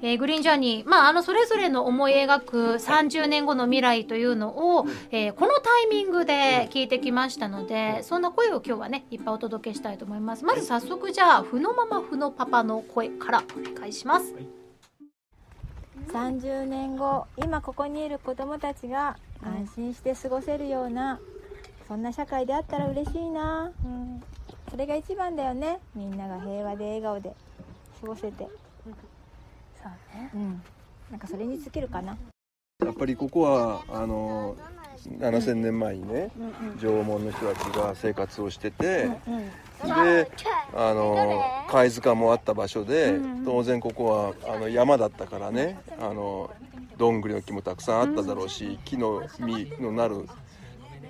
[0.03, 10.45] えー、グリーンジャーニー、まあ、あのそれぞれの思い描く30年後の未来というのを、えー、このタイミングで聞いてきましたので、そんな声を今日はねいっぱいお届けしたいと思います。
[10.45, 14.47] まず早速じゃあふのママふのパパの声からお願いします、はい。
[16.13, 21.21] 30年後今ここにいる子どもたちが安心して過ごせるような、
[21.89, 24.23] そんな社会であったら嬉しいな、うん、
[24.71, 25.79] それが一番だよね。
[25.95, 27.35] みんなが平和で笑顔で
[28.01, 28.49] 過ごせて、
[29.83, 30.31] そうね。
[30.35, 30.63] うん。
[31.11, 32.17] なんかそれに尽きるかな。
[32.85, 34.57] やっぱりここはあの
[35.19, 36.31] 7,000年前にね、
[36.81, 39.11] 縄文の人たちが生活をしてて、
[39.85, 40.31] で
[40.75, 46.51] あの貝塚もあった場所で、当然ここはあの山だったからねあの
[46.97, 50.27] どんぐりの木もたくさんあっただろうし木の実のなる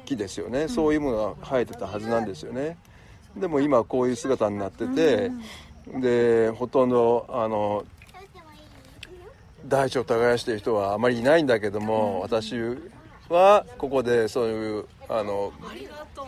[0.04, 2.78] 木ですよね、そういうものが生えてたはずなんですよね。
[3.36, 5.30] でも今こういう姿になってて、
[6.00, 7.84] でほとんどあの
[9.70, 12.54] 大地を耕している人はあまりいないんだけども、私
[13.28, 15.52] はここでそういうあの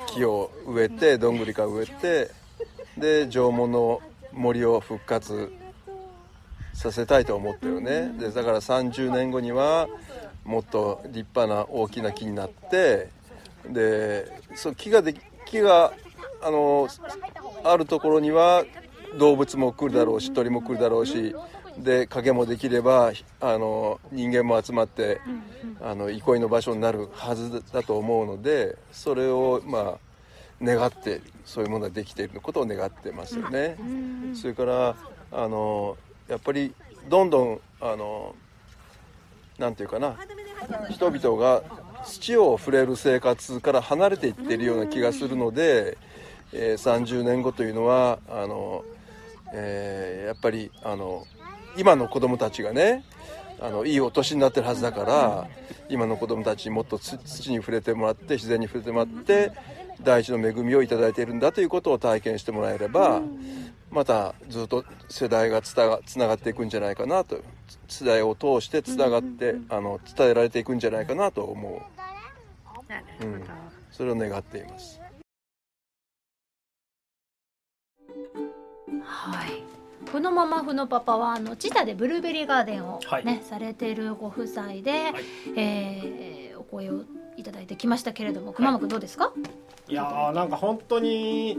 [0.07, 2.31] 木を植えてどんぐりか植えて
[2.97, 4.01] で縄文の
[4.33, 5.53] 森を復活
[6.73, 8.15] させたいと思ってるね。
[8.19, 9.89] でだから30年後には
[10.45, 13.09] もっと立派な大きな木になって
[13.69, 15.15] でそう木がで
[15.47, 15.93] 木が
[16.41, 16.89] あの
[17.65, 18.65] あるところには
[19.19, 21.35] 動物も来るだろうし鳥も来るだろうし
[21.79, 25.21] で影もできればあの人間も集まって
[25.81, 29.99] あの憩いの場所になるはずだと思うのでそれをまあ
[30.63, 33.77] 願ってそういうものができていることを願ってますよね。
[34.35, 34.97] それから
[35.33, 35.97] あの
[36.29, 36.73] やっぱり
[37.09, 38.35] どんどんあの
[39.59, 40.17] なんていうかな
[40.91, 41.63] 人々が
[42.05, 45.99] 土を触れる生活から離れていっているような気がするので、
[46.53, 48.85] えー、30年後というのはあの、
[49.55, 51.27] えー、やっぱりあの
[51.77, 53.05] 今の子供たちがね
[53.61, 55.49] あのいいお年になってるはずだから
[55.89, 59.53] 今の子供たちにもっと土に触れてもらって自然に触れてもらって
[60.03, 63.23] 大地の恵みを頂いているんだということを体験してもらえれば
[63.91, 67.41] またずっと世代がつながっていくんじゃないかなと
[67.89, 71.69] 世代を通してつながってあの伝えられていくんじゃないかなと思
[73.21, 73.45] う、うん、
[73.91, 75.01] それを願っています。
[79.05, 79.72] はい
[80.07, 85.15] ふのママふのパパはあの知多でブルーベリーガーデンをね、はい、されているご夫妻で、はい、
[85.57, 87.03] えー、お声を
[87.37, 89.33] いただいてきましたけれども熊本どうですか、
[89.89, 91.59] いやーなんか本当に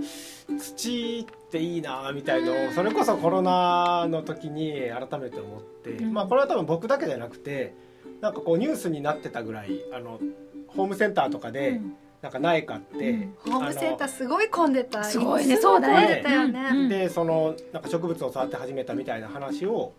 [0.60, 7.76] 土っていいなみたいのそれこそコロナの時に改めて思って、うん、まあこれは多分僕だけじゃなくて
[8.22, 10.20] なんかこうニュースになってたぐらいあの
[10.68, 15.04] ホームセンターとかで、うんなんかないかって、うん、ホームセンターすごい混んでた。
[15.04, 16.24] すごいねそうだね。
[16.24, 19.92] よね、でそのなんか植物を触って始めたみたいな話を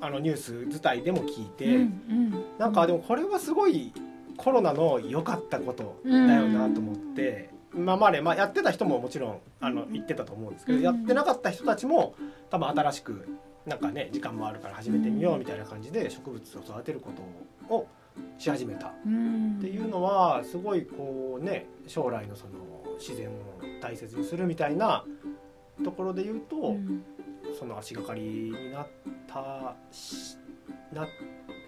[0.00, 3.92] あのニュース自体でも聞いて、うんうん、なんかでもこれはすごい
[4.36, 12.16] コロナの良かったことだよなと思って、今まで、まあ、やってた人ももちろんあの言ってたと思うんですけど、やってなかった人たちも
[12.50, 13.28] 多分新しく
[13.66, 17.12] なんかね時間もあるから始めてみようみたいな感じで植物を育てるこ
[17.68, 17.86] とを
[18.38, 18.88] し始めた。
[18.88, 18.92] っ
[19.60, 22.52] ていうのはすごいこうね将来のその
[22.98, 23.32] 自然を
[23.80, 25.04] 大切にするみたいな
[25.84, 26.76] ところで言うと、
[27.58, 28.88] その足がかりになっ
[29.26, 29.76] た
[30.92, 31.08] なっ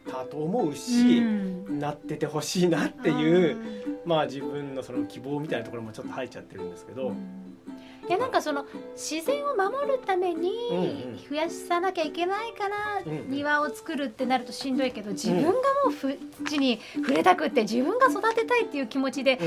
[0.09, 7.12] たと思うし、なっててほしいなっていうまあ自分のその希望みたいなところもちょっと入っちゃってるんですけど。
[8.11, 10.50] いやなんかその自然を守るために
[11.28, 15.52] 増やさなきゃいけないから庭を作るってなるとしんどいけど自分がも
[15.86, 19.38] うふ地に触れたくって自分が育てたいっていう気持ちで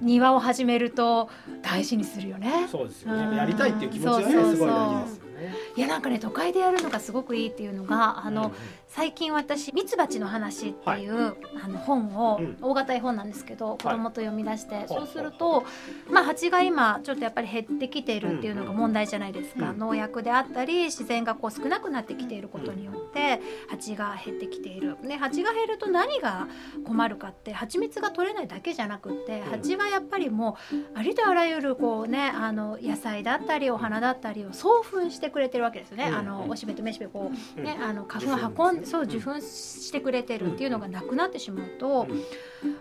[0.00, 1.30] 庭を始めると
[1.62, 2.68] 大事にするよね。
[2.70, 3.36] そうですよね。
[3.36, 5.32] やりたいっていう気持ちがねすごい大事ですよね。
[5.76, 8.52] いやなんかね都会でやるのがすごくいいっていうのがあの、
[8.94, 11.34] 最近私「ミツバチの話」っていう、はい、
[11.64, 15.64] あの本を、うん、大型絵本なんですけど子供と読み出して、はい、そうすると、
[16.10, 23.40] まあ、蜂が今ちょっとやっぱり減ってきているっていうのが問題じゃないですか、うん、農薬であったり自然がこう少なくなってきていることによって
[23.70, 24.98] 蜂が減ってきている。
[25.00, 26.48] ね、蜂が減ると何が
[26.84, 30.58] 困るかって蜂蜜が取れないだけじゃなくって蜂はやっぱりも
[30.94, 36.04] うありとあらゆるこう、ね、あの野菜だったりお花だったりを送粉してくれてるわけですよね。
[36.04, 42.06] あのおしべとめしべこう、ね、あの花粉運んそう受粉してくれてるっていうのがなくなってしまうと、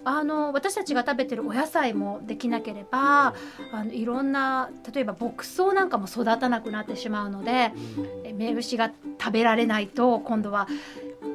[0.04, 3.34] あの私たちが食べてるお野菜もできなければ
[3.72, 7.72] あのいろんな例えば牧草なんかも育たなくなってしまうので、
[8.34, 10.68] 目牛が食べられないと今度は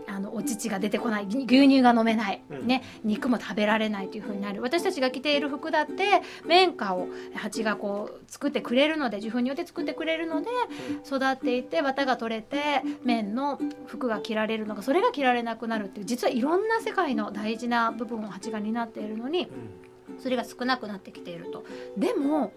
[0.08, 1.26] ああのお乳が出てこない。
[1.26, 2.66] 牛乳が飲めない、うん。
[2.66, 4.62] ね、肉も食べられないというふうになる。
[4.62, 10.48] 私たちが着ている服だって綿花を蜂がこう作ってくれるので受粉によって作ってくれるので
[11.06, 19.48] 育っていって綿が取れて綿の服が着られるのがそれが着られなくなるっていう実はいろんな世界の大事な部分を蜂が担っているのに
[20.18, 21.64] それが少なくなってきていると。
[21.96, 22.52] でも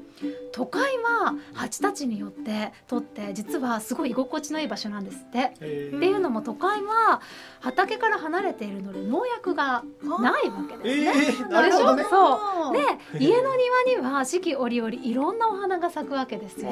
[0.52, 5.54] 都会は蜂たちによってとって実はすごい居心地のいい場所なんですって。
[5.56, 7.22] っていうのも都会は
[7.60, 12.04] 畑から離れているので農薬がないわけですね。
[12.10, 12.74] そう。
[12.74, 12.80] で
[13.20, 16.72] 家の庭には四季折々いろんなお花が咲くわけですよ。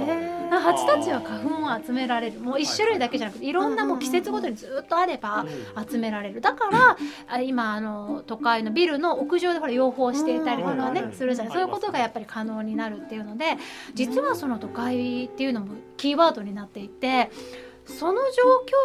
[0.51, 2.39] 蜂たちは花粉を集められる。
[2.39, 5.45] もう一種類だけじゃなくていろんなもう季節ごとにずっとあれば
[5.89, 6.41] 集められる。
[6.41, 11.53] だからあ今あの都会のビルの屋上でほら養蜂していたりとかねするじゃない。
[11.53, 13.57] そういうことがやっぱり可能になるっていうので
[13.93, 17.31] 実はその都会っていうのもキーワードになっていて。
[17.87, 18.19] その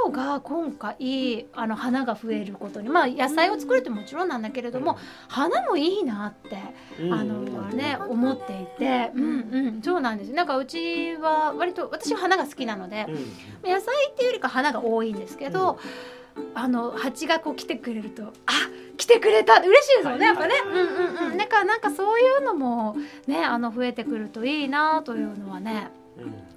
[0.05, 4.97] 状況が今回あの花が増えることにまあ野菜を作るってもちろんなんだけれども、
[5.27, 6.59] 花もいいなって
[7.01, 7.13] うん。
[7.13, 9.83] あのね思っていてうんうん。
[9.83, 10.33] そうなんです。
[10.33, 13.07] なんかうちは割と私は花が好きなので、
[13.65, 15.81] 野菜っていうよりか花が多いんですけど、
[16.55, 18.53] あの蜂がこう来てくれるとあ
[19.03, 19.55] 来てくれた。
[19.61, 21.37] 嬉しいですよねやっぱね、うんうんうん。
[21.37, 22.95] だからなんかそういうのも
[23.27, 25.91] ねあの増えてくるといいなというのはね、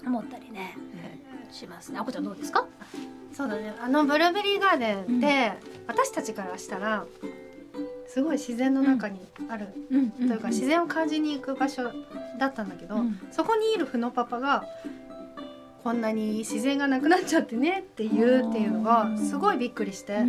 [0.05, 1.97] 思ったりね、うんしますね。
[1.97, 2.67] あこちゃんどうですか？
[3.33, 3.73] そうだね。
[3.81, 5.53] あのブルーベリーガーデンって、
[5.87, 7.05] 私たちからしたら
[8.07, 9.19] すごい自然の中に
[9.49, 9.67] ある、
[10.17, 11.91] というか自然を感じに行く場所
[12.39, 12.97] だったんだけど、
[13.31, 14.65] そこにいるフノパパが
[15.83, 20.19] こんなに自然がなくなっちゃってねって言うっていうのがすごいびっくりして、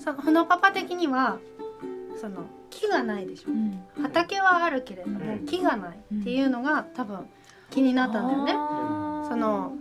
[0.00, 1.38] そのパパ的には
[2.20, 3.50] その木がないでしょ、
[4.02, 7.26] 畑はあるけれども木がないっていうのが多分
[7.70, 8.52] 気になったんだよね。
[9.28, 9.72] その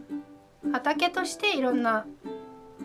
[0.71, 2.05] 畑としていろんな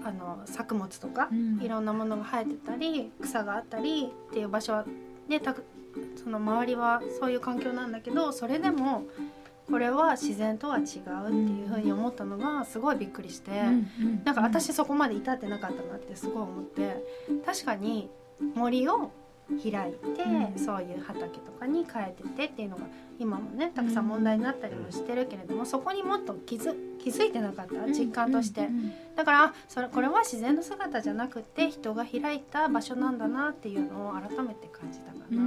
[0.04, 1.28] あの作物とか、
[1.60, 4.84] いろんなものが生えてたり草があったりっていう場所は
[5.28, 5.64] ねたく
[6.22, 9.04] その周りはそういう環境なんだけどそれでも
[9.70, 10.98] これは自然とは違うって
[11.52, 13.50] いうふうに思ったのがすごいびっくりして、
[14.24, 17.02] なんか私そこまで至ってなかったなってすごい思って
[17.44, 18.10] 確かに
[18.54, 19.10] 森を
[19.62, 22.84] 開いて、そういう畑とかに変えててっていうのが
[23.18, 28.68] 今もねたくさん問題になったりもしてるけれども、そこにもっと気づ気づいてなかった実感として、
[29.16, 35.42] だからあそれこれは自然の姿じゃなくて人が開いた場所なんだなっていうのを改めて感じたかな。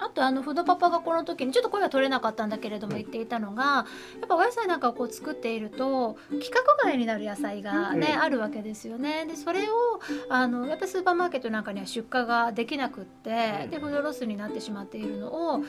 [0.00, 3.84] あとあのフードパパがこの時にちょっと声は取れなかったんだけれども言っていたのがや
[4.24, 9.24] っぱお野菜なんかをこう作っていると規格外になる野菜がね、うんあるわけですよね。
[9.26, 15.62] でそれをあのやっぱりスーパーマーケットなんかには出荷ができなくってでフードロスになってしまっているのを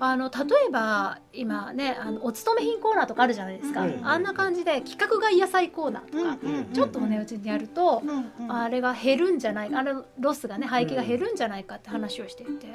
[0.00, 6.38] あの例えば今ねあのお勤め品コーナーとかあるじゃないですか、うんあんな感じで規格外野菜コーナーとか、
[6.72, 8.02] ちょっとねうちにやると、
[8.48, 12.66] あれが減るんじゃないあれロスがね廃棄が減るんじゃないかって話をしていて。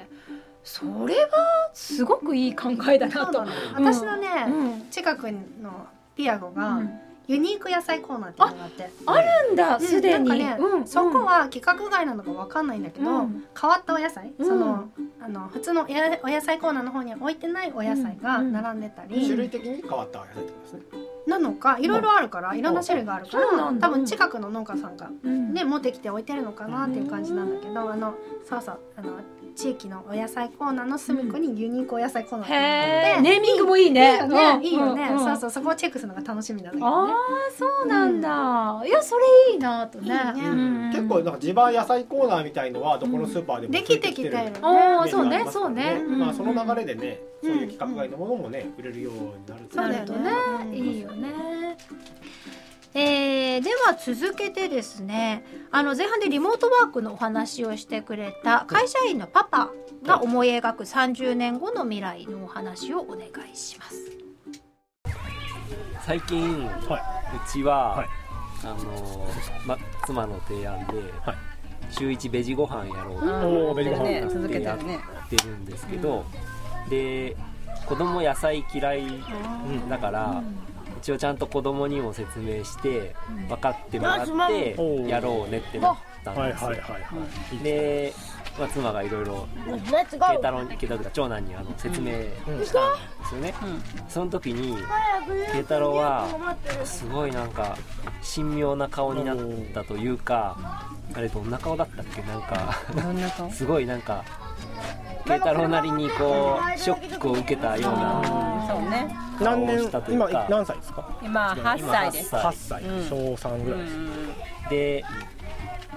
[0.64, 3.44] それはすごくいい考えだなと。
[3.74, 4.30] 私のね、
[4.92, 6.82] 近くのピアゴが、
[7.28, 8.90] ユニーク野菜コーナーっていうのがあって。
[9.06, 9.82] あるんだうん。
[9.82, 10.28] すでに。
[10.28, 13.46] なんかね、うんそこは規格外なのかわかんないんだけど、うん。
[13.60, 14.46] 変わったお野菜、うん。
[14.46, 14.90] その
[15.22, 20.82] あの普通のおやお野菜コーナーの方には置いてないお野菜が並んでたり、種類的に変わった野菜ってことですね。
[21.28, 23.48] なのかいろいろあるから、いろんな種類があるから
[23.80, 29.14] 多分近くの農家さんが、ね持ってきて置いてるのかなっていう感じなんだけど、あのそうそうあの
[29.56, 33.22] 地域のお野菜コーナーの隅っこにユニークお野菜コーナーってって。
[33.22, 34.14] ネーミングもいいね。
[34.14, 34.64] いいよね、うん。
[34.64, 35.18] いいよね、うん。
[35.18, 35.24] うん。
[35.24, 37.14] そうそうそこをチェックするのが楽しみなんだけどね。
[37.14, 39.24] ああそうなんだ、いやそれ
[39.54, 40.12] いいなとね。
[40.94, 44.54] 結構なんか地場野菜コーナーみたいのはどこのスーパーでもできてきてるね。
[44.62, 46.02] あーそうねそうね。
[46.08, 50.32] まあその流れでね、そういう規格外のものもね売れるようになるとなるとね、
[50.74, 51.78] いいよね。
[52.94, 59.72] えーでは続けてですねあの前半でリモートワークのお話をしてくれた会社員のパパ
[60.04, 64.12] が思い描く30年後の未来のお話をお願いします。
[66.06, 66.70] 最近、う
[67.48, 68.04] ちは、
[68.64, 69.28] あの
[69.66, 70.96] ま、妻の提案で、
[71.92, 74.80] 週一ベジご飯やろうって続けてやっ
[75.30, 76.26] てるんですけど、
[76.90, 77.38] で
[77.86, 79.04] 子供野菜嫌い
[79.90, 80.44] だから、
[81.02, 83.16] 一応ちゃんと子供にも説明して
[83.50, 84.76] 分かってもらって
[85.10, 86.68] やろうねってなったんですよ。
[86.70, 87.08] はいはいはいは
[87.52, 87.64] い。
[87.64, 88.14] で、
[88.60, 90.04] まあ、妻がいろいろ慶
[90.36, 92.74] 太郎に慶太郎というか長男にあの説明したんです
[93.36, 93.54] よね、
[94.10, 94.78] その時に
[95.54, 96.28] 慶太郎は
[96.86, 97.78] すごいなんか
[98.36, 99.38] 神妙な顔になっ
[99.74, 102.22] たというかあれどんな顔だったっけ？
[102.22, 102.78] なんか
[103.52, 104.24] すごいなんか
[105.26, 109.16] 慶太郎なりにこうショックを受けたようなそうね。
[109.40, 110.48] 何年したという今か。
[110.50, 111.20] 何歳ですか？
[111.24, 112.36] 今8歳です。
[112.36, 112.84] 8歳。
[112.84, 113.10] うん。
[113.10, 113.96] 小3ぐらいです。
[114.70, 115.04] で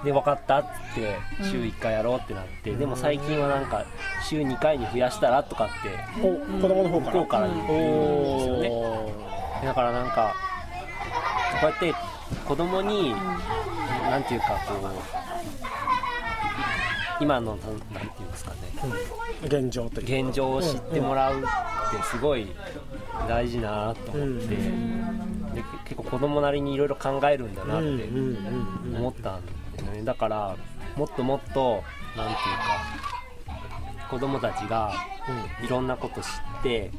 [0.04, 0.70] で分かったっつっ
[1.02, 3.86] て週1回やろうってなって、でも最近はなんか
[4.22, 7.26] 週2回に増やしたらとかってお子供の方から？
[7.26, 7.60] から言う。
[7.62, 8.70] んですよね。
[9.64, 10.34] だからなんか
[11.60, 11.94] こうやって
[12.46, 13.14] 子供に、
[14.10, 14.82] なんていうかこう
[17.24, 17.72] 今のなんてい
[18.20, 18.58] うんですかね、
[19.44, 21.48] 現状という現状を知ってもらうって
[22.10, 22.46] すごい
[23.26, 24.58] 大事なと思って、で
[25.86, 28.04] 結構子供なりにいろいろ考えるんだなって
[28.94, 30.02] 思ったんですよね。
[30.02, 30.54] だから
[30.96, 31.82] もっともっと
[32.14, 32.36] なんていう
[33.48, 34.92] か子供たちが
[35.64, 36.28] いろんなこと知っ
[36.62, 36.90] て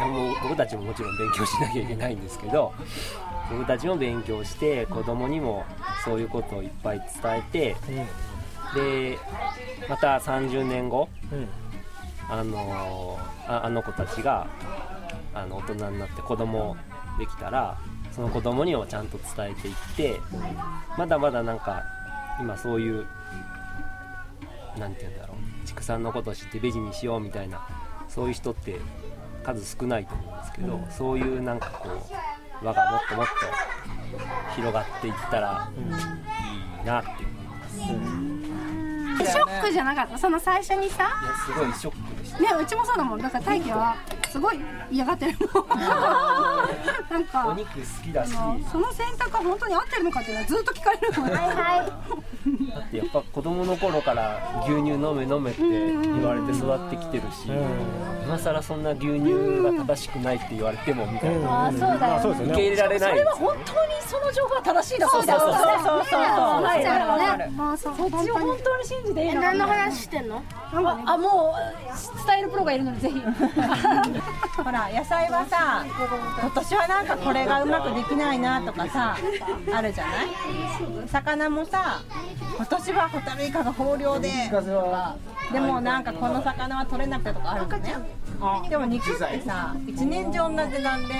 [0.00, 2.72] もう僕たちももちろん勉強しなきゃいけないんですけど
[3.50, 5.66] 僕たちも勉強して子供にも
[6.06, 7.76] そういうことをいっぱい伝えて、
[8.74, 9.18] で
[9.88, 11.08] また30年後、
[12.30, 14.46] あのああの子たちが
[15.34, 16.76] あの大人になって子供
[17.18, 17.78] できたら
[18.12, 20.20] その子供にもちゃんと伝えていって
[20.96, 21.82] まだまだなんか
[22.40, 23.06] 今そういう
[24.78, 27.66] なんて言うんだろう畜産のことを知ってベジにしようみたいな
[28.08, 28.80] そういう人って
[29.42, 30.90] 数少ないと思うんですけど、うん。
[30.90, 31.88] そういうなんかこ
[32.62, 33.32] う輪がもっともっと
[34.54, 35.70] 広がっていったら
[36.78, 38.25] いいなって思います、
[39.24, 40.18] ショックじゃなかった。
[40.18, 41.04] その最初にさ。
[41.22, 42.38] いやすごいショックでした。
[42.40, 43.18] ねうちもそうだもん。
[43.20, 43.96] だから大輝は
[44.30, 44.60] すごい
[44.90, 45.68] 嫌がってるもん。
[45.78, 48.32] なんかお肉好きだし。
[48.70, 51.30] その選択は本当に合ってるのかっていうのはずっと聞かれるもん。
[51.30, 51.92] はいはい
[52.76, 57.48] だってやっぱ子供の頃から牛乳飲め飲めって言われて育ってきてるし、
[58.24, 62.44] 今更そんな牛乳が正しくないって言われてもみたいな、あーそうだよね。
[62.44, 63.10] 受け入れられない。
[63.10, 65.40] それは本当にその情報が正しいだそうだ。
[65.40, 66.66] そうそうそうそうそうそう
[67.76, 79.16] そうそうそっちを本当に信じていいのかえ何の話してんのああもう伝えるプロがいるのでぜひほら野菜はさ今年はなんかこれがうまくできないなとかさ
[79.72, 80.26] あるじゃない
[81.08, 82.00] 魚もさ
[82.68, 84.28] 今年はホタルイカが豊漁で。
[85.52, 87.94] でもなんかこの魚は取れなくてとかあるのね。
[88.68, 91.14] でも肉ってさ一年中同じ値段で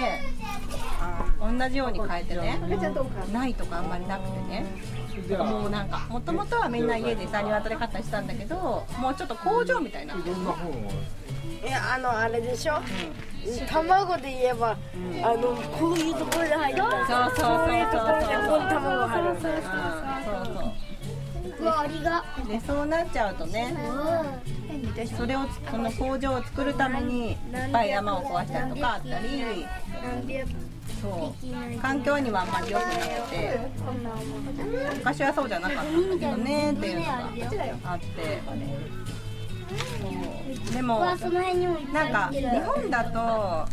[1.41, 2.59] 同じように変えてね。
[3.33, 4.67] ないとかあんまりなくてね。
[5.39, 10.15] もうなんかもともとはみんな家でさ鶏飼ったりしたんだけどもうちょっと工場みたいな
[11.65, 12.75] えあのあれでしょ、
[13.69, 14.77] 卵で言えば、
[15.23, 16.83] あのこういうところで入った。
[16.83, 17.75] そうそうそうそうこう。
[17.75, 20.96] いうところでここに卵が入るそうそうう
[21.65, 22.25] わありが。
[22.49, 23.77] でそうなっちゃうとね。
[25.17, 25.41] それを
[25.71, 27.37] その工場を作るためにいっ
[27.73, 29.67] ぱい山を壊したりとかあったり。
[31.01, 31.35] そ
[31.79, 31.81] う。
[31.81, 32.97] 環境にはあんまり良くなく
[33.31, 33.71] て。
[34.95, 37.19] 昔はそうじゃなかったんだけどねっていうのが
[37.93, 38.07] あって。
[40.01, 40.09] そ
[40.71, 40.73] う。
[40.73, 43.69] でもなんか日本だと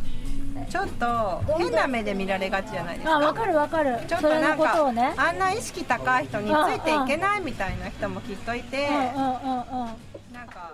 [0.70, 3.16] ちょっと変な目で見られがちじゃないですか？
[3.16, 3.98] あわかるわかる。
[4.08, 5.14] ちょっとなんか、ね。
[5.18, 9.44] あんな意識高い人についていけないみたいな人もきっといて、うんうんうんうん。
[10.34, 10.74] なんか。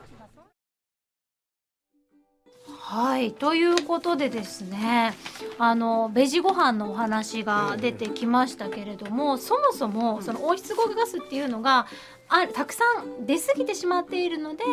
[2.81, 5.13] はいということでですね
[5.59, 11.85] あのベジご飯のお話が出てきましたけれども、そもそもその温室効果ガスっていうのが
[12.29, 14.63] あたくさん出過ぎてしまっているので、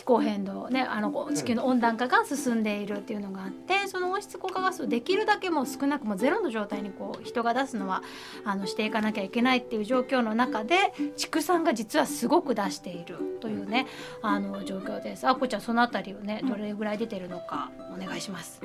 [0.00, 8.02] 気候変動ねあの地球の温暖化が進んでいるっていうのがあってその温室効果ガスをできるだけもう少なくもゼロの状態にこう人が出すのは
[8.46, 10.76] あのしていかなきゃいけないっていう状況の中で
[11.18, 13.88] 畜産が実はすごく出しているというね
[14.22, 15.28] あの状況です。
[15.28, 18.62] あこちゃんそのあたりをねどれぐらい出てるのかお願いします。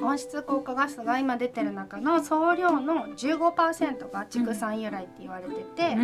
[0.00, 5.96] 温室効果ガスが今出てる中の総量の15%が畜産由来って言われてて、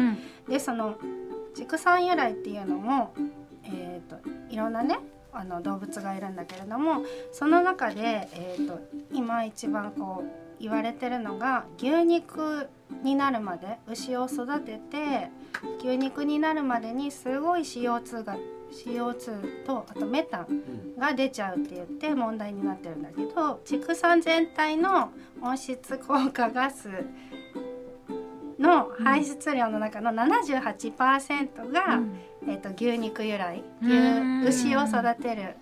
[0.47, 0.99] でその
[1.55, 3.15] 畜産由来っていうのも、
[3.75, 4.17] えー、と
[4.51, 4.99] いろんなね
[5.33, 7.03] あの動物がいるんだけれども
[7.33, 8.81] その中で、えー、と
[9.13, 12.69] 今一番こう言われてるのが牛肉
[13.03, 15.31] になるまで牛を育てて
[15.79, 18.37] 牛肉になるまでにすごい CO2 が
[18.73, 25.11] CO2 とあとメタンが出ちゃうって言って問題になってるんだけど畜産全体の
[25.43, 26.89] 温室効果ガス
[28.59, 32.01] の排出量の中の78%が、
[32.47, 34.45] えー、と牛肉由来うん。
[34.45, 35.57] 牛牛を育てる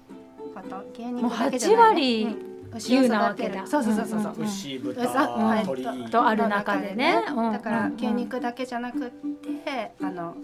[0.55, 10.37] こと牛肉だけじゃない、8割うん牛を牛なわ育てけだるそうそうそうそうそう、うんうんうん牛豚鳥とある中でねうんだからうん牛肉だけじゃなくってあの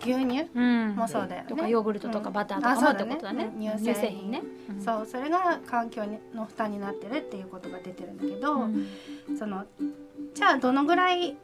[0.00, 4.42] 牛乳うんもそうだよね、とかヨーグルトとかバターとかもあそうってことだねうん乳乳製製品ね、
[4.84, 6.02] そうそれが環境
[6.34, 8.68] の負担になってるっていうことが出てるんだけど、
[9.38, 9.64] その
[10.36, 11.36] じゃあどのぐらい違う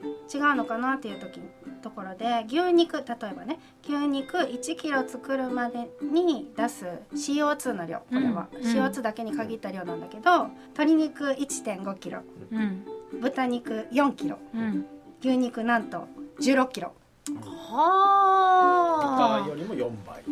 [0.55, 1.41] のかなっていう時
[1.83, 6.85] ところで牛肉例えばね牛肉1キロ作るまでに出す
[7.15, 8.61] CO2 の量これは、うん。
[8.61, 12.21] CO2 だけに限った量なんだけど鶏肉1.5キロ
[12.53, 12.85] うん。
[13.19, 14.85] 豚肉4キロうん。
[15.21, 16.07] 牛肉なんと
[16.43, 16.93] 16キロ。
[17.71, 20.23] はあ豚よりも4倍。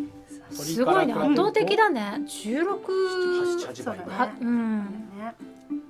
[0.51, 1.13] すごいね。
[1.13, 2.21] 圧倒的だね。
[2.27, 2.79] 16
[3.73, 5.09] 8倍はうん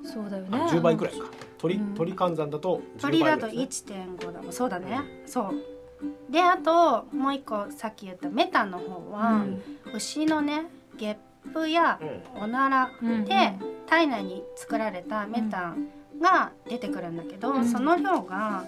[0.04, 0.58] そうだよね。
[0.60, 1.26] あ10倍くらいか。
[1.58, 4.08] 鳥鳥換算だと10鶏だと倍ぐらいですね。
[4.20, 4.54] 1.5だもん。
[4.54, 6.32] そうだね、そう。
[6.32, 9.46] であともう一個さっき言ったメタンの方は、
[9.94, 10.66] 牛のね
[10.98, 12.00] ゲップや
[12.36, 12.92] おなら
[13.26, 13.54] で
[13.88, 15.88] 体内に作られたメタン
[16.20, 17.66] が出てくるんだけど、うん。
[17.66, 18.66] その量が、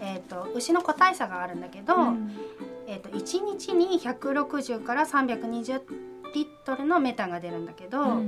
[0.00, 1.94] えー、と牛の個体差があるんだけど、
[2.86, 5.82] えー、と1日に160から320
[6.34, 8.22] リットルのメタンが出るんだけど、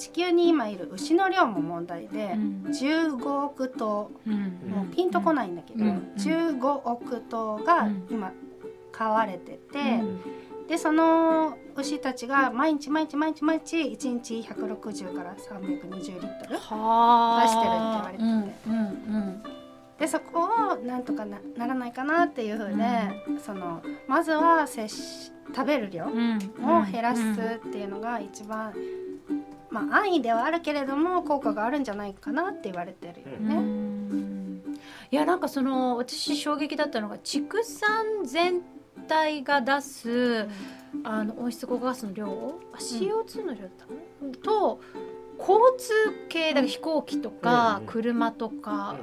[0.00, 2.34] 地球に今いる牛の量も問題で、
[2.64, 6.12] 15億頭、もうピンとこないんだけど、うん。
[6.16, 8.32] 15億頭が今
[8.92, 10.00] 飼われてて、
[10.68, 16.76] でその牛たちが毎日毎日毎日毎日1日160から320リットル出してるって言
[18.00, 19.42] われてて、うんうん
[19.98, 22.84] でそこをなんとかなならないかなっていうふうで、
[23.44, 26.10] そのまずは摂取食べる量を
[26.90, 28.72] 減らすっていうのが一番、
[29.70, 33.90] まあ安易ではあるけれども効果があるんじゃないかなって言われてるよね。
[35.10, 38.62] いやなんかその私衝撃だったのが畜産全
[39.08, 40.48] 体が出す、
[41.04, 42.26] あの温室効果ガスの量
[42.72, 43.86] あ CO2 の量だった
[44.24, 44.80] の、と
[45.38, 45.92] 交通
[46.28, 48.96] 系だ飛行機とか、車とか、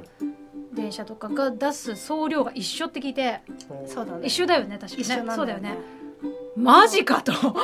[0.73, 3.41] 電車とかが出す総量が一緒って聞いて
[3.85, 4.27] そうだね。
[4.27, 5.33] 一緒だよね確かにね。
[5.35, 5.77] そうだよね。
[6.55, 7.33] マジかと。
[7.33, 7.59] こ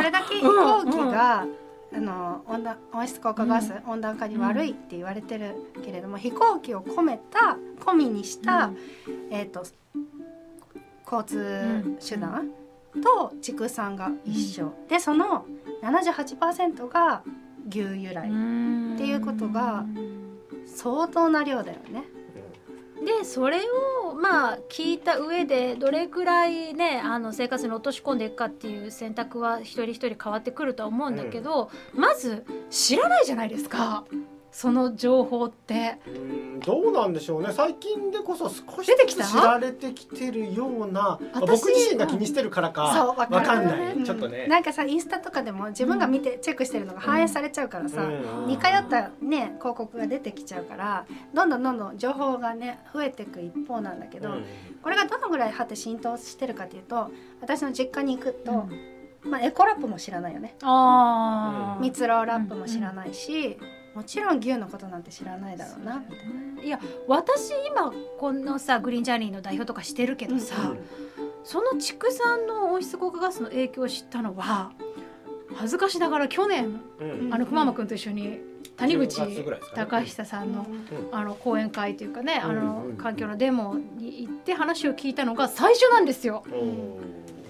[0.00, 1.46] れだけ飛行機が、
[1.92, 8.70] あの温暖温室効果ガス、温暖化に悪いって言われてるけれども、飛行機を込めた込みにした、
[9.30, 9.64] えっ、と
[11.10, 12.50] 交通手段
[13.02, 15.46] と畜産が一緒、でその
[15.82, 17.22] 78%が
[17.68, 19.84] 牛由来っていうことが
[20.66, 22.04] 相当な量だよね。
[23.04, 23.60] でそれ
[24.02, 34.04] をまあ聞いた上でどれくらいねあの生活に落とし込んでいくかっていう選択は一人一人変わってくるとは思うんだけど、まず知らないじゃないですか
[34.50, 35.98] その情報って。
[36.64, 37.52] どうなんでしょうね。
[37.52, 44.46] 最近でこそ少しずつ知られてきてるような私僕自身が気にしてるからかそうわわかんない、うんちょっとね。
[44.46, 48.46] なんかさインスタとかでも自分が見てチェックしてるのが反映されちゃうからさ、うん。
[48.46, 54.44] 似通ったね広告が出てきちゃうからどんどんどんどん情報がね増えていく一方なんだけど、うん。
[54.82, 58.68] これがどのぐらいはって浸透してるかというと私の実家に行くと、
[59.22, 60.56] まあ、エコラップも知らないよね。
[60.62, 61.82] あー。
[61.82, 63.58] 蜜ろラップも知らないし、
[63.94, 65.96] もちろん牛のことなんて知らないだろうな。
[65.96, 66.66] って。
[66.66, 70.74] いや私今このさグリーンジャーニーの代表とかしてるけどさ、
[71.44, 74.72] その畜産の温室効果ガスの影響を知ったのは
[75.54, 77.34] 恥ずかしながら去年、うん。
[77.34, 78.40] あの熊間君と一緒に
[78.76, 79.86] 谷口10月ぐらいですかね。
[79.90, 81.08] 高久さんの,、うん。
[81.12, 82.90] あの講演会というかね、あのうん。
[82.90, 86.42] うん環境のデモに行って話を聞いたのが最初なんですよ。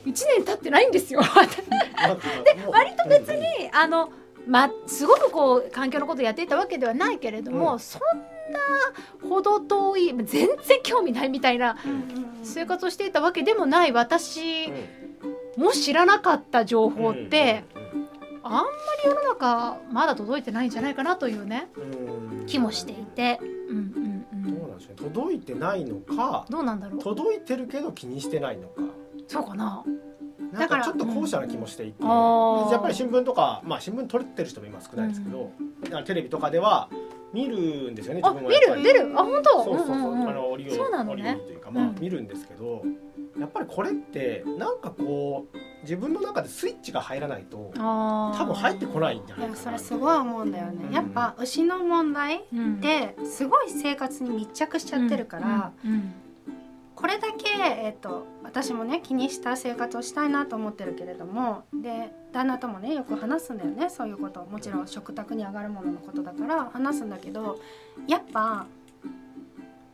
[0.04, 1.20] 1年経ってないんですよ。
[1.22, 4.10] で割と別に、あの
[4.46, 8.00] ますごくこう環境のことやっていたわけではないけれども、そん
[8.52, 8.58] な
[9.28, 10.48] ほど遠い全然
[10.82, 11.76] 興味ないみたいな
[12.42, 13.92] 生活をしていたわけでもない。
[13.92, 14.72] 私
[15.56, 17.64] も知らなかった情報って、
[18.42, 18.62] あんま
[19.04, 21.68] り世の中まだ届いてないんじゃないかなというね
[22.46, 25.10] 気もしていて、うんうんうん、どうなんでしょうね。
[25.10, 27.00] 届いてないのかどうなんだろう。
[27.00, 28.82] 届いてるけど気にしてないのか。
[29.26, 29.84] そうかな
[30.52, 32.08] なんかちょっと後者な気もしていて、や
[32.76, 35.50] っぱり新聞とか、まあ、新聞撮ってる人も今少ないですけど、
[35.84, 36.88] だからテレビとかでは
[37.32, 38.82] 見るんですよねあ自分もやっぱり。
[38.82, 38.94] 見る？
[38.94, 39.12] 出る？
[39.18, 39.64] あ本当？
[39.64, 40.28] そうそうそう、んんん。
[40.28, 42.82] あの折をそうなの折をねというかまあ、見るんですけど
[43.38, 52.40] やっぱりこれってなんかこう自分の中でスイッチが入らないとあ多分入ってこないんじゃないかなそれすごい思うんだよね、やっぱ牛の問題っ
[52.80, 55.72] てすごい生活に密着しちゃってるから、
[56.98, 57.44] これだけ、
[57.84, 63.88] えっと私もね気にした生活をしたいなと思ってるけれどもで旦那ともねよく話すんだよね。
[63.88, 64.44] そういうこと。
[64.44, 67.60] もちろん食卓に上がるもののことだから話すんだけど
[68.08, 68.66] やっぱ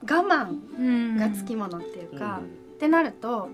[0.03, 2.41] 我慢がつきものっていうか、
[2.75, 3.51] ってなると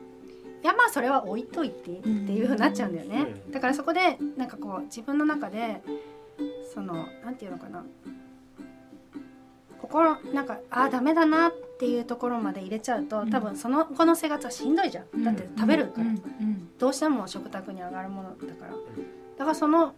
[0.62, 5.82] いやまあそれは置いといてっていうふうになっちゃうんだよね、だからそこでなんかこう自分の中で
[6.72, 7.84] そのなんていうのかな。
[9.80, 15.24] 心なんかああダメだなっていうところまで入れちゃうと多分その後の生活はしんどいじゃん。
[15.24, 16.06] だって食べるから、
[16.78, 18.72] どうしても食卓に上がるものだから。
[18.72, 19.94] だからその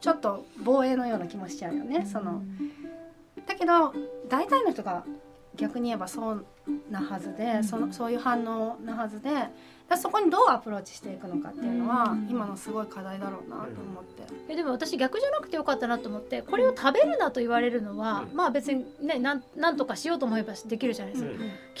[0.00, 2.42] ちょっと防衛のような気もしちゃうよね、その
[3.46, 3.92] だけど
[4.28, 5.04] 大体の人が
[5.56, 6.46] 逆に言えばそう
[6.90, 9.50] なはずで、そのそういう反応なはずでだ
[9.96, 14.22] そこにどうアプローチしていくのかっていうのは、今のすごい課題だろうなと思って。
[14.48, 21.30] えでも私逆じゃなくてよかったなと思ってこれを食べるなと言われるのは、まあ別にねなんなんとかしようと思えばできるじゃないですか、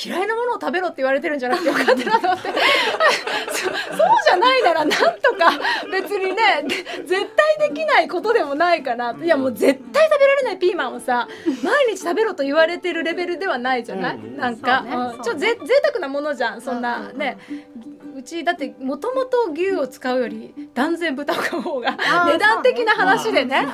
[0.04, 2.48] 嫌いなものを食べろって言われてるんじゃなくてよかったなと思って。
[3.52, 5.50] そそうじゃないならなんとか
[5.90, 6.64] 別にね
[7.06, 9.12] 絶対できないことでもないかな。
[9.12, 11.28] いやもう絶対食べられないピーマンをさ
[11.62, 14.36] 毎日食べろと言われてるレベルではないじゃない、うん。
[14.36, 14.90] なんか、ね。
[14.94, 15.22] うん。
[15.22, 17.38] ちょっとぜ贅沢なものじゃんそんなね、
[17.76, 21.96] うちだってもともと牛を使うより断然豚を買う方が
[22.26, 23.66] 値段的な話でね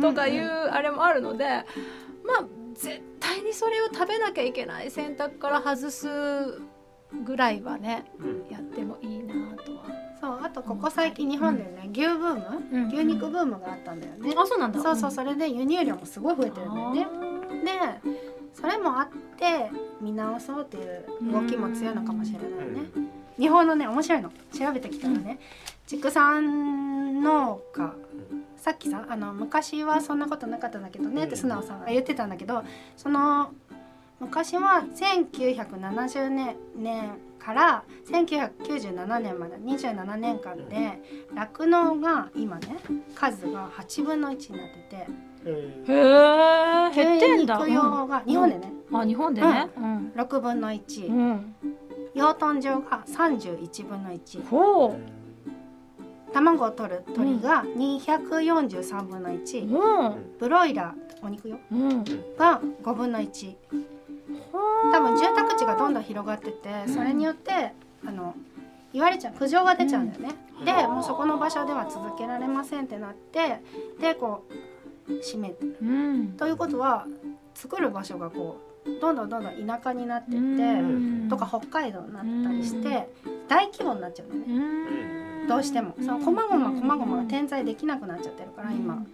[0.00, 1.46] とかいうあれもあるので
[2.24, 2.44] まあ
[2.74, 6.08] 絶対にそれを食べなきゃいけない選択から外す
[7.24, 8.04] ぐらいはね
[8.50, 9.84] やってもいいなとは。
[10.20, 14.34] そうあとここ最近日本でね、牛ブーム、牛肉ブームがあったんだよね。
[14.36, 14.78] あそうなんだ。
[14.82, 17.06] そうそうそれで輸入量もすごい増えてるんだよね。
[17.64, 17.70] で
[18.52, 19.08] それもあっ
[19.38, 22.90] て見直そうっていう動きも強いのかもしれないね、
[23.40, 24.30] 日本のね面白いの。
[24.52, 25.38] 調べてきたらね、
[25.86, 27.94] 畜産農家。
[28.58, 32.62] さっきさあの昔はそんなことなかったんだけどねって素直さんが言ってたんだけど
[32.94, 33.52] その
[34.20, 41.00] 昔は1970年年から1997年まで27年間で
[41.34, 42.76] 酪農が今ね
[43.14, 45.30] 数が8分の1になってて。
[45.42, 47.56] へえ減ってんだ。
[47.56, 50.12] が日本でね、あ日本でね、うん。
[50.14, 51.54] 6分の1、うん
[52.14, 54.98] 養豚場が31分の1ほ
[56.32, 61.58] 卵を取る鳥が243分の1、ブロイラーお肉よ、
[62.38, 63.54] が5分の1
[64.92, 67.72] 多分住宅地がどんどん広がっててそれによって
[68.06, 68.34] あの
[68.92, 70.34] 言われちゃう苦情が出ちゃうんだよね、
[70.64, 73.60] でもうそこの場所では続けられませんってなって
[74.00, 75.64] でこう閉めて、
[76.38, 77.06] ということは
[77.54, 78.69] 作る場所がこう
[79.00, 83.08] どんどんどんどん田舎になってって、とか北海道になったりして、
[83.48, 85.94] 大規模になっちゃうんだよね、どうしても。
[86.00, 89.04] その細々細々が点在できなくなっちゃってるから今、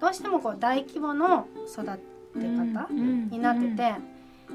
[0.00, 1.90] どうしてもこう大規模の育て
[2.34, 3.94] 方になってて、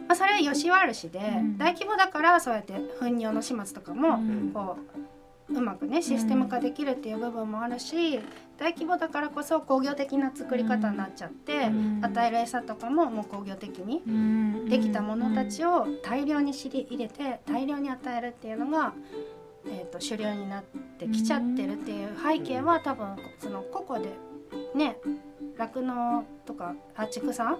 [0.07, 1.19] まあ、それはよし悪しで、
[1.57, 4.19] 大規模だからそうやって糞尿の始末とかも
[4.53, 4.99] こう
[5.49, 8.19] うまくねシステム化できるっていう部分もあるし
[8.57, 11.69] 大規模だからこそ工業的な作り方になっちゃって、
[12.01, 14.01] 与える餌とかももう工業的に
[14.69, 18.93] できたものたちを大量に知り入れて大量に与えるっていうのが、
[19.65, 20.63] えー、と主流になっ
[20.97, 24.13] てきちゃってるっていう背景は多分その個々で
[24.75, 24.97] ね
[25.57, 27.57] 酪農とかあ畜産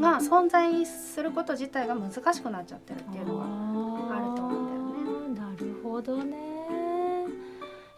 [0.00, 3.44] が存在すること自体が難しくなっちゃってるっていうのが
[4.16, 5.52] あると思うんだよね。
[5.52, 6.49] なるほどね。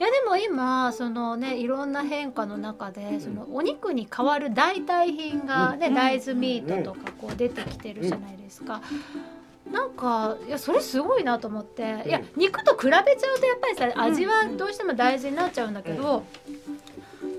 [0.02, 5.94] いやでも今そのねいろんな変化の中でそのお肉に代わる代替品がね、うん。
[5.94, 8.82] 大豆ミートとかこう出てきてるじゃないですか。
[9.70, 16.24] なんかいやそれすごいなと思って、いや肉と比べちゃうとやっぱりさ味はどうしても大豆になっちゃうんだけど、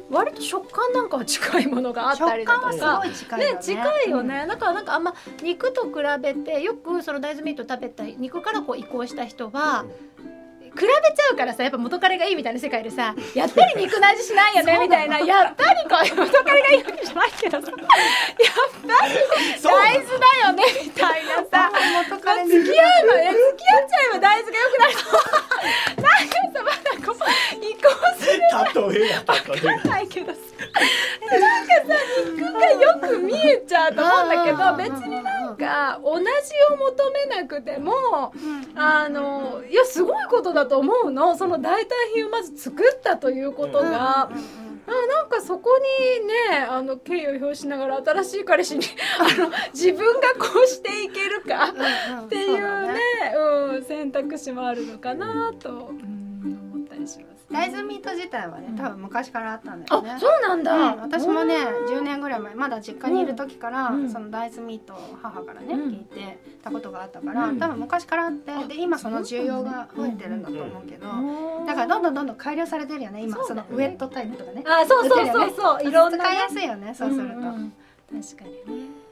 [0.10, 2.72] 割と食感なんかは近いものがあったりだとか。
[2.72, 3.60] 食感はすごい近いよね。
[3.62, 5.92] 近いよね、だからなんかあんま肉と比
[6.22, 9.84] べてよくその大豆ミート食べた肉からこう移行した人は、
[10.76, 15.20] 比べちゃうからさやっぱ元彼がいいみたいな世界でさやっぱり肉の味しないよねみたいな。
[15.20, 19.14] やっぱりこう元彼がいいわけじゃないけどさやっぱり
[19.62, 21.72] 大豆だよねみたいなさ
[22.10, 24.94] 元彼に付き合うのえ付き合っちゃえば大豆が良くなる。
[24.94, 28.40] と なんかさまだこう移行する
[28.92, 30.38] 例えが例えわかんないけどさ
[30.72, 36.26] なんかさ肉がよく見えちゃうと思うんだけど別になんか同じ
[36.74, 38.34] を求めなくても
[38.76, 41.36] あのいやすごいことだと思うの。
[41.36, 44.30] その代替品をまず作ったということが。
[44.86, 45.80] あなんかそこ
[46.20, 48.84] にねあの敬意を表しながら新しい彼氏に
[49.18, 51.74] あの自分がこうしていけるか
[52.26, 53.00] っていうね。
[53.34, 56.23] うん、選択肢もあるのかなと、うん。
[57.54, 60.12] 大豆ミート自体はね多分昔からあったんだよね。
[60.12, 60.74] あそうなんだ。
[60.74, 61.98] うん私もねうん。
[62.00, 64.10] 10年ぐらい前まだ実家にいる時から、うん。
[64.10, 65.92] その大豆ミートを母からね、うん。
[65.92, 67.60] 聞いてたことがあったから、うん。
[67.60, 71.08] 多分昔からあってで今その需要が増えてるんだと思うけど、
[71.68, 74.64] だからどんどんどんどん改良されてるよね今そのウェットタイプとかね。
[74.66, 75.88] あそうそうそうそう。
[75.88, 76.24] いろんなね。
[76.24, 77.36] 使いやすいよねそうすると。
[77.36, 77.66] 確か
[78.68, 79.04] にね。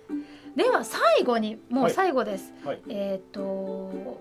[0.56, 2.82] では最後にもう最後です、はい。
[2.90, 4.20] えっ、と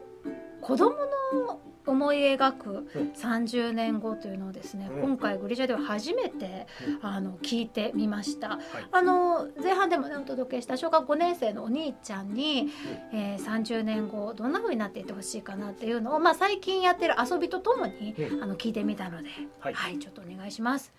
[0.61, 1.61] 子供の
[1.91, 5.03] 思い描く30年後というのをですね、うん。
[5.03, 6.67] 今回グリジャでは初めて、
[7.03, 7.07] うん。
[7.07, 8.59] あの聞いてみました、
[8.93, 12.71] あの前半でもねお届けした小学5年生のお兄ちゃんに、
[13.13, 18.43] えー30年後どんな風になっていってほしいかなっていうのを、まあ、最近やってる遊びとともに、うん。
[18.43, 19.29] あの聞いてみたので、
[19.61, 20.93] はい、ちょっとお願いします。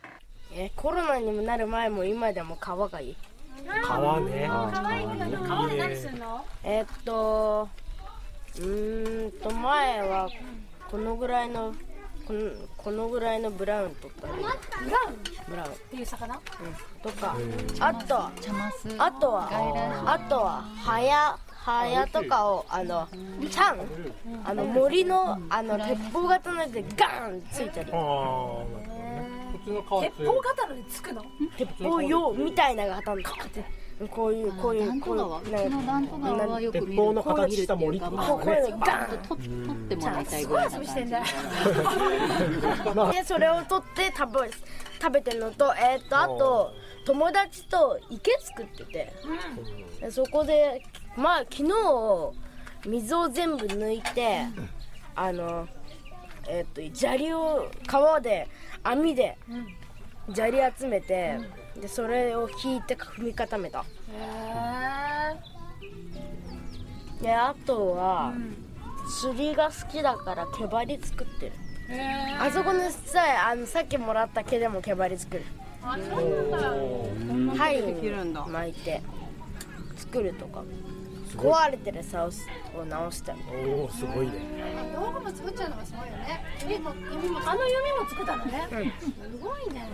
[0.54, 3.16] えコロナにもなる前も今でも川がいい。
[3.84, 4.50] 川ね。
[4.50, 5.38] 川いいね。
[5.48, 6.44] 川で何すんの？
[6.64, 7.70] えーっと
[8.58, 10.30] うーんと前は
[10.92, 11.74] このぐらいの
[12.28, 14.50] このこのぐらいのブラウン取ったりブラ
[15.08, 15.16] ウン？
[15.50, 15.72] ブラウン。
[15.72, 16.40] っていう魚？
[17.02, 17.36] とか。
[17.80, 18.32] あとは
[19.00, 19.50] あとは
[20.06, 23.08] あとはハヤハヤとかをあの
[23.50, 23.80] チャン。
[24.44, 28.68] あの森のあの鉄砲型のやつでガーンついたり鉄砲
[30.42, 31.24] 刀でつくの？
[31.58, 33.24] 鉄砲用みたいな型の。
[33.24, 33.64] こうやって
[34.08, 35.40] こういうこういうこういうう
[35.70, 39.18] ちの弾頭川はよく見る鉄砲の形した森とこうこういうのガーン。
[39.20, 40.94] と取取ってもらいたいぐらいな感じ
[43.18, 44.52] でそれを取って食べ
[45.02, 46.74] 食べてるのとえーっとあと
[47.06, 49.14] 友達と池作ってて、
[50.00, 50.84] でそこで
[51.18, 51.72] まあ昨日
[52.88, 54.46] 水を全部抜いて
[55.16, 55.68] あの
[56.48, 58.48] えーっと砂利を川で
[58.84, 59.38] 網で
[60.34, 61.40] 砂利集めて、
[61.80, 63.86] でそれを引いて踏み固めた。
[67.22, 68.34] であとは、
[69.22, 71.52] 釣りが好きだから毛針作ってる。
[72.40, 75.44] あそこのさあのさっきもらった毛でも毛針作る。
[75.84, 77.62] あそうなんだ。
[77.64, 77.82] はい。
[77.82, 79.02] 巻いて。
[79.98, 80.64] 作るとか
[81.38, 82.30] 壊れてる竿
[82.76, 84.34] を直したりおおすごいね。
[84.96, 86.46] 道具も作っちゃうのがすごいよね。
[86.62, 88.68] 弓も弓もあの弓も作ったのね、
[89.00, 89.88] すごいね。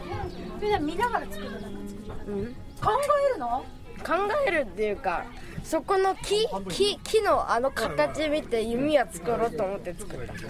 [0.59, 2.55] それで見ながら作るのなんか作るうん。
[2.81, 2.91] 考
[3.29, 3.65] えるの？
[4.05, 4.13] 考
[4.47, 5.25] えるっていうか
[5.63, 10.33] そこの木木木のあの形見て弓は作ろうと思って作った。
[10.37, 10.45] す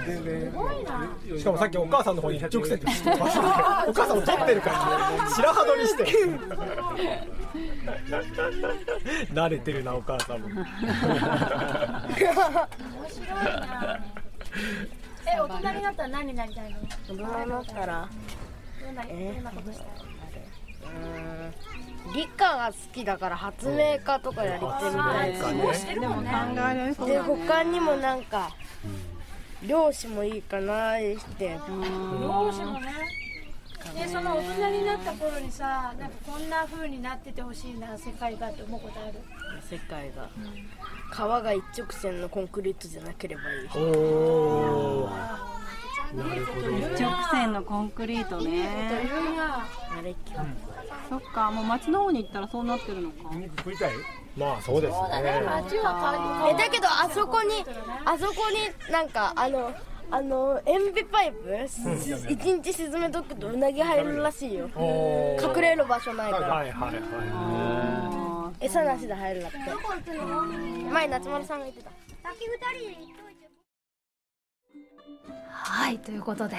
[0.52, 6.06] ごいなしかもさっきお母さんの方に一直線でお母さんも撮ってるから白羽取りして。
[9.34, 10.48] 慣れてるなお母さんも。
[10.50, 10.66] 面
[12.16, 14.00] 白いな。
[15.26, 16.78] え大人になったら何になりたいの？
[16.80, 17.20] 大人に
[17.50, 18.10] なったら
[18.82, 19.04] どんな
[19.52, 19.88] ことしたい？
[22.14, 26.32] 理科が好きだから発明家とかやりてみたいすごいしてるもんね。
[27.06, 28.52] で他にもなんか
[29.66, 31.02] 漁師もいいかなって。
[31.02, 32.94] 漁師もね。
[33.96, 39.14] でその大人になった頃にさなんかこんな風になっててほしいな世界がって思うことある？
[39.70, 40.30] 世界が。
[41.10, 45.10] 川が一直線のコンクリートじゃなければいいお
[46.14, 46.70] なるほど。
[46.70, 48.68] 一直線のコンクリートね。
[49.98, 50.14] あれ
[51.10, 53.32] そっかもう町の方に行ったらそうなってるのか。
[53.58, 53.92] 食いたい？
[54.38, 55.00] まあそうですね。
[55.46, 57.66] 街はえだけどあそこに
[58.06, 59.72] あそこになんかあの
[60.12, 61.68] あの塩ビパイプ
[62.30, 64.70] 一日沈めとくとうなぎ入るらしいよ。
[65.42, 66.48] 隠れる場所ないから。
[66.48, 69.60] はいはいは餌なしで入るなくて。
[70.92, 71.92] 前夏丸さんが言ってた。
[72.24, 73.18] 先二人で
[75.50, 76.58] はいということで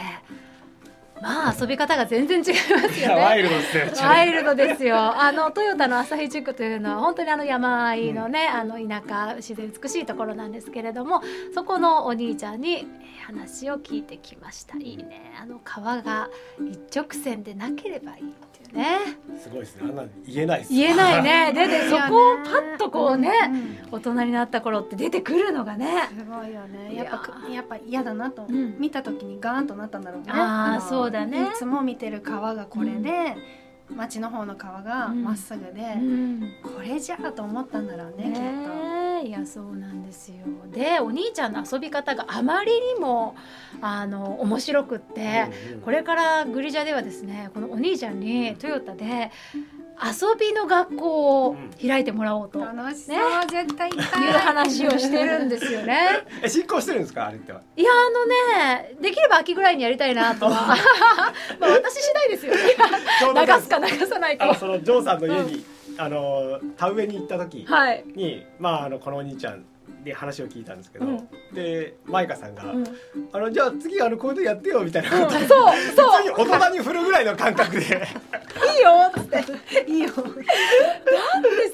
[1.23, 3.15] まあ遊び方が全然違いますよね。
[3.15, 4.97] ワイルドですねワイルドですよ。
[4.97, 11.23] あのトヨタの旭地区というのは本当にあの山あいのね、あの田舎自然美しいところなんですけれども、
[11.55, 14.79] そこのお兄ちゃんにえー話を聞いてきました。
[14.79, 15.33] いいね。
[15.41, 16.31] あの川が
[16.89, 18.97] 一直線でなければいいっていうね。
[19.37, 21.53] いすごいですねあんなの言えないです言えないね。
[21.55, 23.31] ででそこをパッとこうね、
[23.91, 26.09] 大人になった頃って出てくるのがね。
[26.17, 31.49] すごいよねやっぱやっぱ嫌だなと、ん見た時にガーンとなったんだろうねあーのそうだね。
[31.49, 33.37] いつも見てる川がこれで、
[33.97, 36.53] 町の方の川がまっすぐで、うん。
[36.63, 39.27] これじゃあと思ったんだろうねきっと。
[39.27, 40.37] いやそうなんですよ。
[40.71, 43.35] でお兄ちゃんの遊び方があまりにも
[43.81, 45.47] あの面白くって、
[45.85, 49.33] これからグリジャではですねこのお兄ちゃんにトヨタで
[50.01, 53.23] 遊びの学校を開いてもらおうと、楽しそう、ね。
[53.51, 54.31] 絶対行きい。
[54.31, 56.25] う話をしてるんですよね。
[56.43, 57.61] え進行してるんですかあれっては？
[57.77, 58.27] いやあの
[58.87, 60.51] ねできれば秋ぐらいにやりたいなとは。
[61.59, 62.61] まあ私次第ですよね。
[62.61, 64.55] 流すか流さないか。
[64.55, 65.65] そのジョーさんの家に
[65.97, 68.05] あの田植えに行った時に、はい。
[68.59, 69.65] まああのこのお兄ちゃん
[70.09, 71.29] で話を聞いたんですけど、うん。
[71.55, 72.85] でマイカさんが、うん。
[73.33, 75.59] あのじゃあ次あのこういうのやってよみたいなこと、そうそう。
[76.37, 77.85] 大人に振るぐらいの感覚で。
[77.85, 79.91] いいよって。
[79.91, 80.09] いいよ。
[80.09, 80.31] だって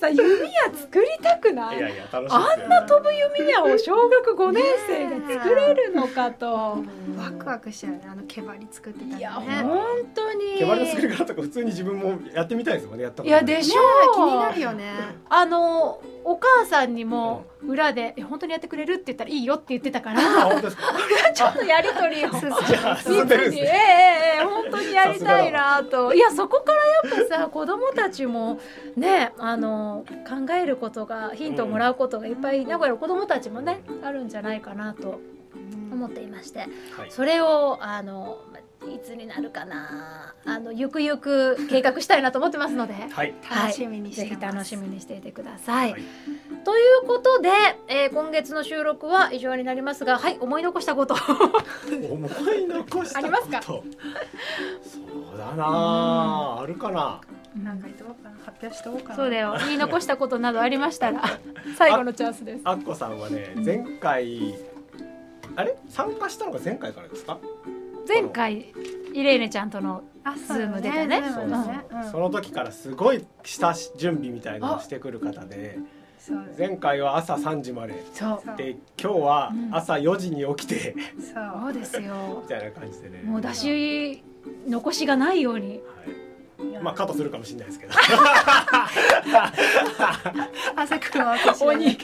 [0.01, 1.79] さ弓矢作りたくない？
[1.79, 6.85] いやいや楽しあんな飛ぶ弓矢を小学5年生が作れるのかと。
[7.17, 9.19] ワクワクしちゃうねあの毛針作ってたらね。
[9.19, 10.59] いや本当に。
[10.59, 13.31] 毛針の作り方とか普通に自分もやってみたいですもんねやったことい。
[13.31, 14.93] やでしょう、気になるよね。
[15.29, 20.21] あのお母さんにも裏で「え本当にやってくれる?」って言ったら「いいよ」って言ってたから。
[21.35, 22.31] ちょっとやりとりを。
[22.33, 26.15] 進んでるんですええねええええ本当にやりたいなと。
[26.15, 28.59] いやそこからやっぱさ子供たちも
[28.97, 35.21] ねあの考えることがヒントをもらうことがいっぱい名古屋の子供たちもねあるんじゃないかなと
[35.93, 36.67] 思っていまして、
[37.09, 38.39] それをあの
[38.91, 40.35] いつになるかな。
[40.47, 43.35] あのゆくゆく計画したいなと思ってますので、はい。
[43.51, 45.95] 楽しみにしてぜひ楽しみにしていてください。
[46.65, 47.49] ということで、
[47.89, 51.15] えー今月の収録は以上になりますがはい思い残したこと。
[52.11, 53.63] 思い残したありますか？
[53.63, 55.65] そうだな。
[55.67, 57.21] ああるかな。
[57.63, 58.37] なんか言っかな。
[58.45, 59.17] 発表しておこうかな。
[59.17, 59.55] そうだよ。
[59.67, 61.23] 言い残したことなどありましたら
[61.79, 62.61] 最後のチャンスです。
[62.65, 64.55] あっこさんはね前回
[65.57, 65.77] あれ？
[65.89, 67.39] 参加したのが前回からですか？
[68.07, 68.73] 前回
[69.13, 70.03] イレーネちゃんとの
[70.47, 71.23] ズーム出たね。
[72.11, 75.79] その時からすごい下準備みたいなのをしてくる方で
[76.57, 77.95] 前回は朝3時まで。
[78.57, 80.95] で今日は朝4時に起きて。
[81.21, 81.73] そう。
[81.73, 82.41] ですよ。
[82.43, 83.23] みたいな感じでね。
[83.23, 84.23] もう出し
[84.69, 85.81] 残しがないように。
[86.83, 87.93] まあカットするかもしれないですけど。
[90.77, 91.87] 朝くんは私鬼。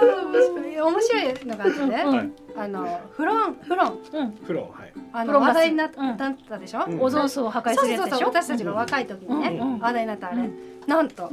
[0.00, 3.98] 面白いのがあってね、はいあのフロンフロン。
[4.42, 4.92] 風呂はい。
[5.12, 5.48] あのフロンガス。
[5.48, 7.00] 話題になった,、なったでしょ、うん。
[7.00, 8.16] オゾン層を破壊するやつでしょ？
[8.16, 9.78] そうそうそう私たちが若い時にね、うんうん。
[9.80, 10.50] 話題になったあれ、
[10.86, 11.30] なんと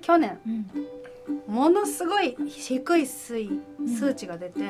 [0.00, 0.38] 去年、
[1.46, 3.48] ものすごい低い水
[3.98, 4.60] 数値が出て、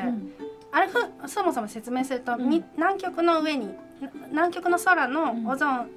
[0.73, 3.69] あれふそもそも説明すると、み南極の上に
[4.01, 5.91] な南極の空のオゾン、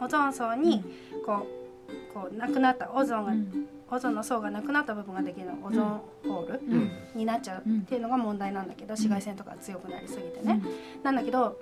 [0.00, 0.82] オゾン層に
[1.24, 1.46] こ
[1.90, 3.32] うこうなくなったオゾンが、
[3.90, 6.90] オゾンの層がなくなった部分ができるのオゾンホール、うん。
[7.14, 10.60] になっちゃうっていうのが問題なんだけど、紫外線とかが強くなりすぎてね、
[11.02, 11.58] なんだけど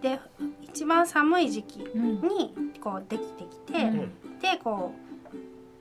[0.00, 0.18] で
[0.62, 3.90] 一番寒い時期にこうできてきて、
[4.40, 4.94] でこ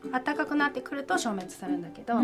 [0.05, 2.15] う暖かくなってくると消滅するんだけど、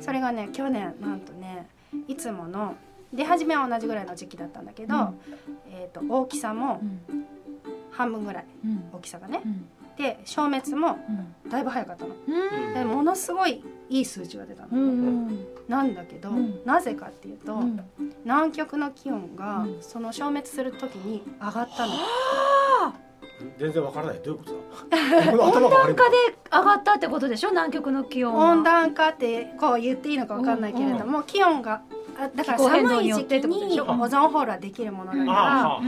[0.00, 1.68] それがね去年なんとね
[2.08, 2.74] いつもの
[3.12, 5.14] 出始めは同じぐらいの時期だったんだけど、
[5.70, 6.80] えー、と大きさも
[7.90, 8.46] 半分ぐらい、
[8.92, 9.42] 大きさがね、
[9.96, 10.98] で消滅も
[11.50, 12.14] だいぶ早かったの、
[12.74, 15.28] でものすごいいい数値が出たの、
[15.68, 16.30] なんだけど、
[16.64, 17.60] なぜかっていうと、
[18.24, 21.92] 南極の気温がその消滅する時に上がったの、
[23.58, 24.20] 全然わからない。
[24.24, 24.52] どういうこと
[24.88, 25.32] だ？
[25.44, 26.16] 温暖化で
[26.50, 27.50] 上がったってことでしょ？
[27.50, 28.46] 南極の気温は。
[28.52, 31.82] 温暖化ってこう言っていいのかわかんないけれども、気温が
[32.18, 35.80] あだから寒い時期にオゾンホールはできるものだから、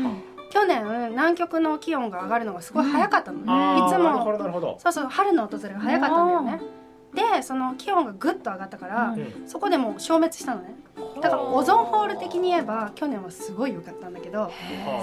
[0.55, 4.79] 去年南極の気温が上がるのがすごい早かったの、あーいつなるほどもなるほど。
[4.79, 6.61] そうそう春の訪れが早かったんだよね。
[7.13, 9.49] でその気温がぐっと上がったから、うん。
[9.49, 10.77] そこでもう消滅したのね。
[11.21, 14.51] だからオゾンホール的に言えば去年はすごい良かったんだけど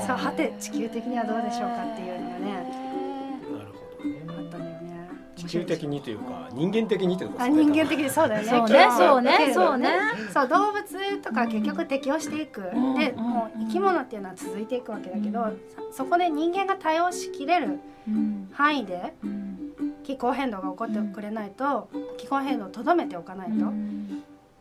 [0.05, 2.80] さあ果て地球的にはどうでしょうかっていうのがね
[5.51, 8.49] 球的にというか人間的にというかあ人間的にそうだよね。
[8.49, 8.89] そうね。
[8.97, 9.53] そうね。
[9.53, 9.89] そうね。
[10.33, 15.45] そう動物とか結局適応していく、でもう生き物っていうのは続いていくわけだけど、
[15.93, 17.79] そそこで人間が対応しきれる
[18.53, 19.13] 範囲で
[20.03, 23.65] 気候変動が起こってくれないと、気候変動をとどめておかないと、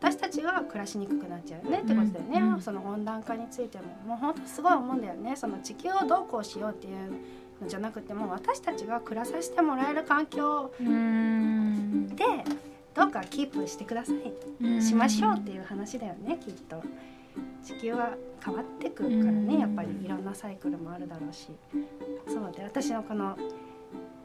[0.01, 3.85] 私たちが暮らしにくくなっちゃうよねってことだよね、その温暖化についても。
[4.07, 5.35] もう本当すごい思うんだよね。
[5.35, 7.17] その地球をどうこうしようっていうの
[7.67, 10.85] じゃなくてもう私たちが暮らさせてもらえる環境で
[12.95, 14.83] どうかキープしてください。
[14.83, 16.83] しましょうっていう話だよねきっと。
[17.63, 21.49] 地球は変わってくからねやっぱりいろんなサイクルもあるだろうし。
[22.27, 23.37] そうで私のこの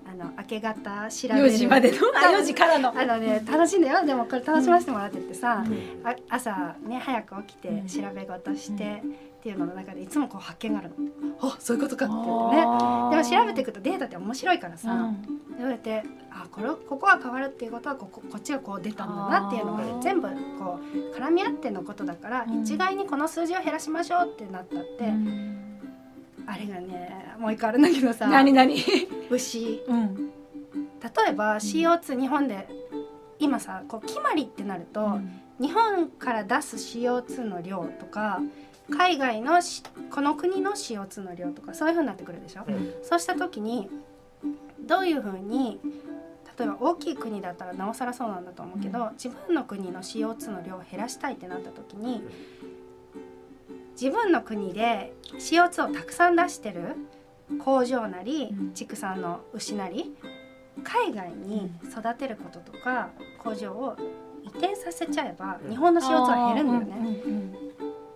[0.08, 1.98] あの明け方調べる4時までの？
[2.16, 2.90] あ4時からの？
[2.98, 4.06] あのね楽しいんだよ。
[4.06, 5.64] でもこれ楽しませてもらっててさ、
[6.04, 9.02] あ朝ね早く起きて調べ事して、
[9.46, 10.96] っていうのの中でいつもこう発見があるの。
[11.40, 12.06] あそういうことか。
[12.06, 12.62] って言ってね。
[12.62, 15.14] でも調べていくとデータって面白いからさ、
[15.56, 20.28] 言われてあこれここが変わるっていうことはこここっちがこう出たんだなっていうのがね全部
[20.58, 25.14] こう絡み合ってのことだから、一概にこの数字を減らしましょうってなったって、
[26.48, 28.84] あれがねもう一個あるんだけどさ何何？
[29.30, 29.80] 牛、例
[31.30, 32.68] えば CO2 日本で
[33.38, 35.20] 今さこう決まりってなると、
[35.62, 38.42] 日本から出す CO2 の量とか
[38.90, 42.62] 海外のしこの国の CO2 の量とかそういうふうになってくるでしょ、
[43.04, 43.90] そうした時に
[44.80, 45.80] どういうふうに
[46.58, 52.24] 例えば大きい国だったらなおさらそうなんだと思うけど、自分の国の CO2 の量を減らしたいってなった時に
[54.00, 56.96] 自分の国で CO2 をたくさん出してる
[57.60, 60.16] 工場なり畜産の牛なり
[60.84, 63.10] 海外に育てることとか
[63.40, 63.96] 工場を
[64.44, 67.65] 移転させちゃえば日本の CO2 は減るんだよね。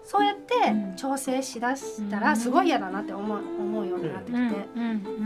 [0.09, 0.55] そうやって
[0.95, 4.39] 調整しだしたらすごい嫌だなって思う思うようになってきて、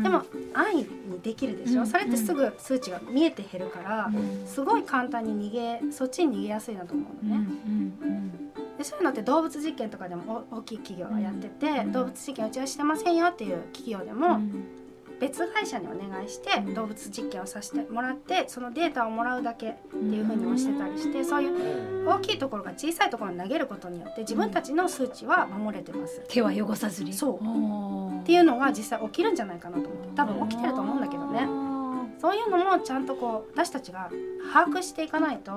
[0.03, 0.23] でも
[0.53, 0.87] 安易に
[1.21, 4.11] できるでしょ、それってすぐ数値が見えて減るから、
[4.45, 7.47] すごい簡単に逃げそっちに逃げやすいなと思うのね。
[8.77, 14.41] でそういうのって動物実験とかでもお大きい企業がやってて、動物実験うちはしてませんよっていう企業でも、
[15.23, 26.21] 別会社にお願いして動物実験をさせてもらってそのデータをもらうだけっていうふうにもしてたりしてそういう大きいところが小さいところに投げることによって自分たちの数値は守れてます。
[26.27, 27.13] 手は汚さずに。
[27.13, 28.21] そう。
[28.21, 31.47] っていうのが実際起きるんじゃないかなと思って多分起きてると思うんだけどね。
[32.19, 34.09] そういうのもちゃんとこう私たちが
[34.51, 35.53] 把握していかないと、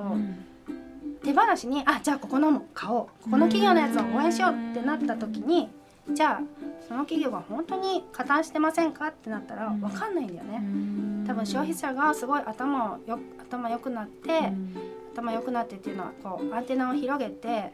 [1.25, 5.69] 手放しにあじゃあここのも買おうここの企業のやつを応援しようってなった時に
[6.13, 6.41] じゃあ
[6.87, 9.07] その企業が本当に加担してませんか？
[9.07, 10.61] ってなったら分かんないんだよね。
[11.27, 14.53] 多分消費者がすごい頭をよ頭良くなって、
[15.13, 17.73] 頭良くなってっていうのはこうアンテナを広げて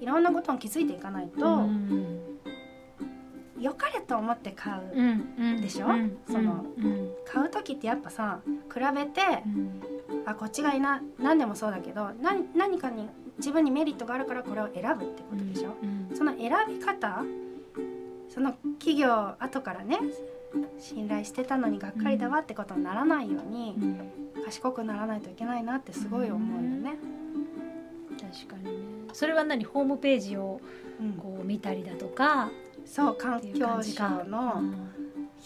[0.00, 1.68] いろんなことに気づいていかないと、
[3.60, 5.86] 良かれと思って買うでしょ、
[6.26, 6.64] その、
[7.26, 8.40] 買う時ってやっぱさ
[8.72, 9.20] 比べて、
[10.24, 15.74] あこっちがいいな何でもそうだけど何何かに自分にメリットがあるからこれを選ぶってことでしょ、
[16.14, 17.22] その選び方
[18.34, 20.00] その企業後からね
[20.80, 23.76] 信頼してたのにがっかりだわってことにならないように、
[24.44, 26.96] 賢くならないといけないなってすごい思うよね。
[28.20, 28.70] 確かにね。
[29.12, 29.64] それは何？
[29.64, 30.60] ホームページを
[31.20, 32.50] こう見たりだとか、
[32.84, 34.22] そう環っていう境感じか。
[34.24, 34.62] 省の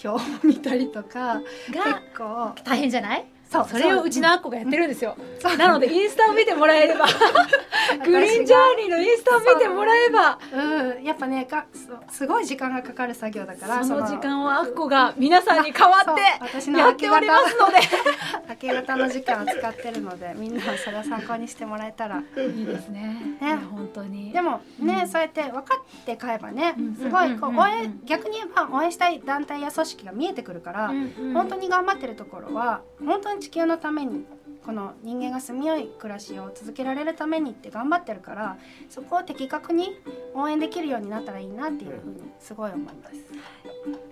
[0.05, 1.83] 表を見たりとか結
[2.17, 2.55] 構。
[2.65, 3.27] 大変じゃない？
[3.51, 5.17] そうそれをうちのあっこがやってるんですよ。
[5.59, 7.07] なのでインスタを見てもらえれば
[8.05, 10.39] グリーンジャーニーのインスタを見てもらえば。
[10.53, 11.01] う。
[11.01, 11.03] ん。
[11.03, 11.67] やっぱねか
[12.11, 17.79] すごい時間がかかる作業だからその時間をあっこが皆さんに代わって私のやっておりますので。
[18.49, 22.19] 明け方の時間を使ってるのでみんなそれを参考にしてもらえたら。
[22.37, 23.37] いいですね。
[23.41, 23.57] ね。
[23.71, 24.33] 本当に。
[24.33, 27.57] でもね、そうやって分かって買えばね、すごいこううん。
[27.57, 31.33] うんうん応援逆に言えば応援したい団体や組織が見えてくるから、うん。
[31.35, 34.25] 本当に頑張ってるところは本当に地球のために
[34.65, 38.59] この人間が住みよい暮らしを続けられるためにって頑張ってるから
[38.91, 39.99] そこを的確に
[40.35, 43.17] 応援できるようになったらいいなっていうふうにすごい思います。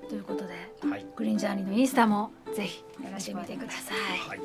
[0.08, 0.54] ということで、
[1.14, 4.38] グリーンジャーニーのインスタもぜひよろしく見てください。
[4.38, 4.40] い。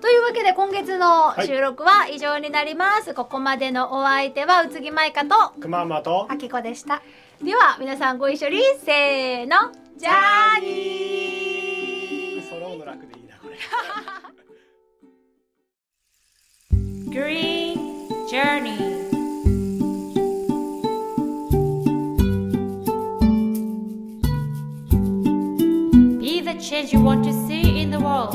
[0.00, 7.02] というわけで今月の収録は以上になります、ここまでのお相手は宇津木舞香と熊間とあきこでした。
[7.42, 11.53] では皆さんご一緒にせーのジャーニ
[17.10, 18.78] Green Journey.
[26.18, 28.34] Be the change you want to see in the world